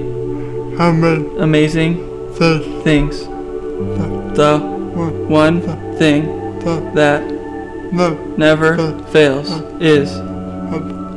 [1.47, 1.93] amazing
[2.85, 3.25] things.
[4.41, 4.53] The
[5.45, 5.57] One.
[6.01, 6.23] thing
[6.99, 7.23] That.
[8.37, 8.71] never
[9.15, 9.49] fails
[9.81, 10.09] is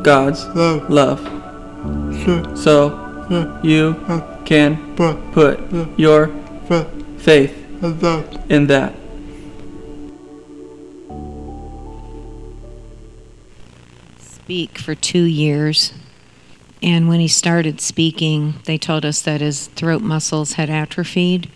[0.09, 0.41] God's
[0.99, 1.19] love.
[2.65, 2.77] So
[3.61, 3.83] you
[4.49, 5.59] can put
[5.99, 6.27] your
[7.19, 7.53] faith
[8.49, 8.95] in that.
[14.17, 15.93] Speak for two years.
[16.81, 21.51] And when he started speaking, they told us that his throat muscles had atrophied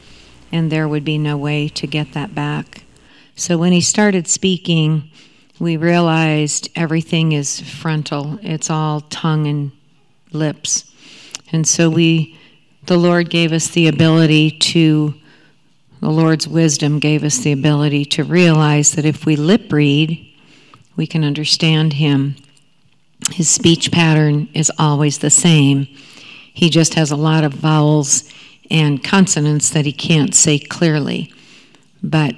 [0.52, 2.84] and there would be no way to get that back.
[3.36, 5.10] So when he started speaking,
[5.58, 9.72] we realized everything is frontal, it's all tongue and
[10.32, 10.94] lips.
[11.52, 12.38] And so we,
[12.86, 15.14] the Lord gave us the ability to,
[16.02, 20.34] the Lord's wisdom gave us the ability to realize that if we lip read,
[20.96, 22.36] we can understand him.
[23.32, 25.88] His speech pattern is always the same.
[26.54, 28.30] He just has a lot of vowels
[28.70, 31.34] and consonants that he can't say clearly.
[32.02, 32.36] But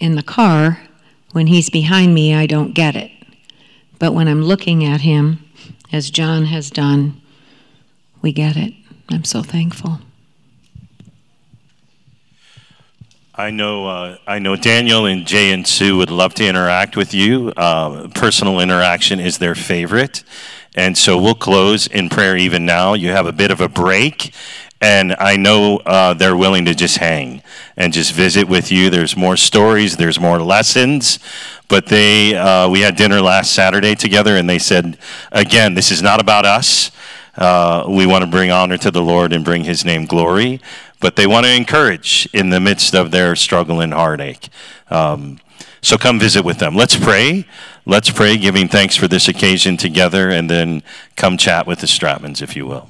[0.00, 0.82] in the car,
[1.32, 3.10] when he's behind me, I don't get it.
[3.98, 5.44] But when I'm looking at him,
[5.92, 7.20] as John has done,
[8.22, 8.74] we get it.
[9.10, 10.00] I'm so thankful.
[13.34, 17.14] I know, uh, I know Daniel and Jay and Sue would love to interact with
[17.14, 17.52] you.
[17.56, 20.22] Uh, personal interaction is their favorite.
[20.74, 22.94] And so we'll close in prayer even now.
[22.94, 24.32] You have a bit of a break.
[24.82, 27.42] and I know uh, they're willing to just hang
[27.76, 28.90] and just visit with you.
[28.90, 31.20] There's more stories, there's more lessons,
[31.68, 34.98] but they uh, we had dinner last Saturday together, and they said,
[35.30, 36.90] again, this is not about us.
[37.36, 40.60] Uh, we want to bring honor to the Lord and bring His name glory,
[41.00, 44.48] but they want to encourage in the midst of their struggle and heartache.
[44.90, 45.40] Um,
[45.80, 46.76] so come visit with them.
[46.76, 47.46] Let's pray.
[47.86, 50.82] Let's pray, giving thanks for this occasion together, and then
[51.16, 52.88] come chat with the Stratmans, if you will.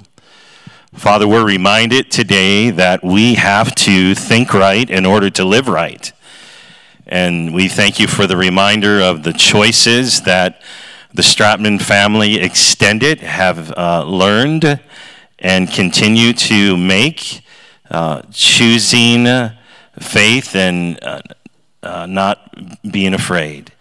[0.93, 6.13] Father, we're reminded today that we have to think right in order to live right.
[7.07, 10.61] And we thank you for the reminder of the choices that
[11.15, 14.81] the Stratman family extended have uh, learned
[15.39, 17.43] and continue to make,
[17.91, 19.27] uh, choosing
[20.01, 21.21] faith and uh,
[21.83, 22.39] uh, not
[22.91, 23.73] being afraid.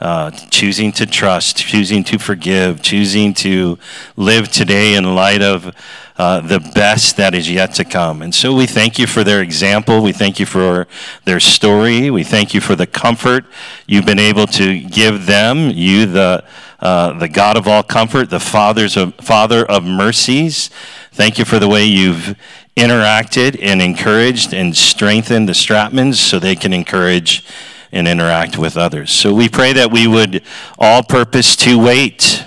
[0.00, 3.78] Uh, choosing to trust, choosing to forgive, choosing to
[4.16, 5.72] live today in light of
[6.18, 8.20] uh, the best that is yet to come.
[8.20, 10.02] And so we thank you for their example.
[10.02, 10.86] We thank you for
[11.24, 12.10] their story.
[12.10, 13.46] We thank you for the comfort
[13.86, 15.70] you've been able to give them.
[15.70, 16.44] You, the
[16.84, 20.68] uh, the God of all comfort, the Father's of, Father of mercies.
[21.12, 22.36] Thank you for the way you've
[22.76, 27.42] interacted and encouraged and strengthened the Stratmans so they can encourage
[27.90, 29.10] and interact with others.
[29.12, 30.42] So we pray that we would
[30.78, 32.44] all purpose to wait,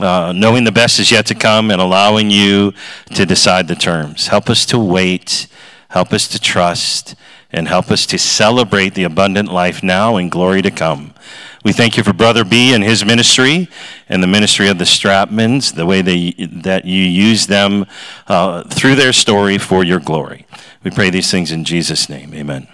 [0.00, 2.72] uh, knowing the best is yet to come and allowing you
[3.14, 4.28] to decide the terms.
[4.28, 5.46] Help us to wait,
[5.90, 7.16] help us to trust,
[7.50, 11.12] and help us to celebrate the abundant life now and glory to come.
[11.64, 13.68] We thank you for Brother B and his ministry
[14.08, 17.84] and the ministry of the Stratmans, the way they, that you use them
[18.28, 20.46] uh, through their story for your glory.
[20.84, 22.32] We pray these things in Jesus' name.
[22.32, 22.68] Amen.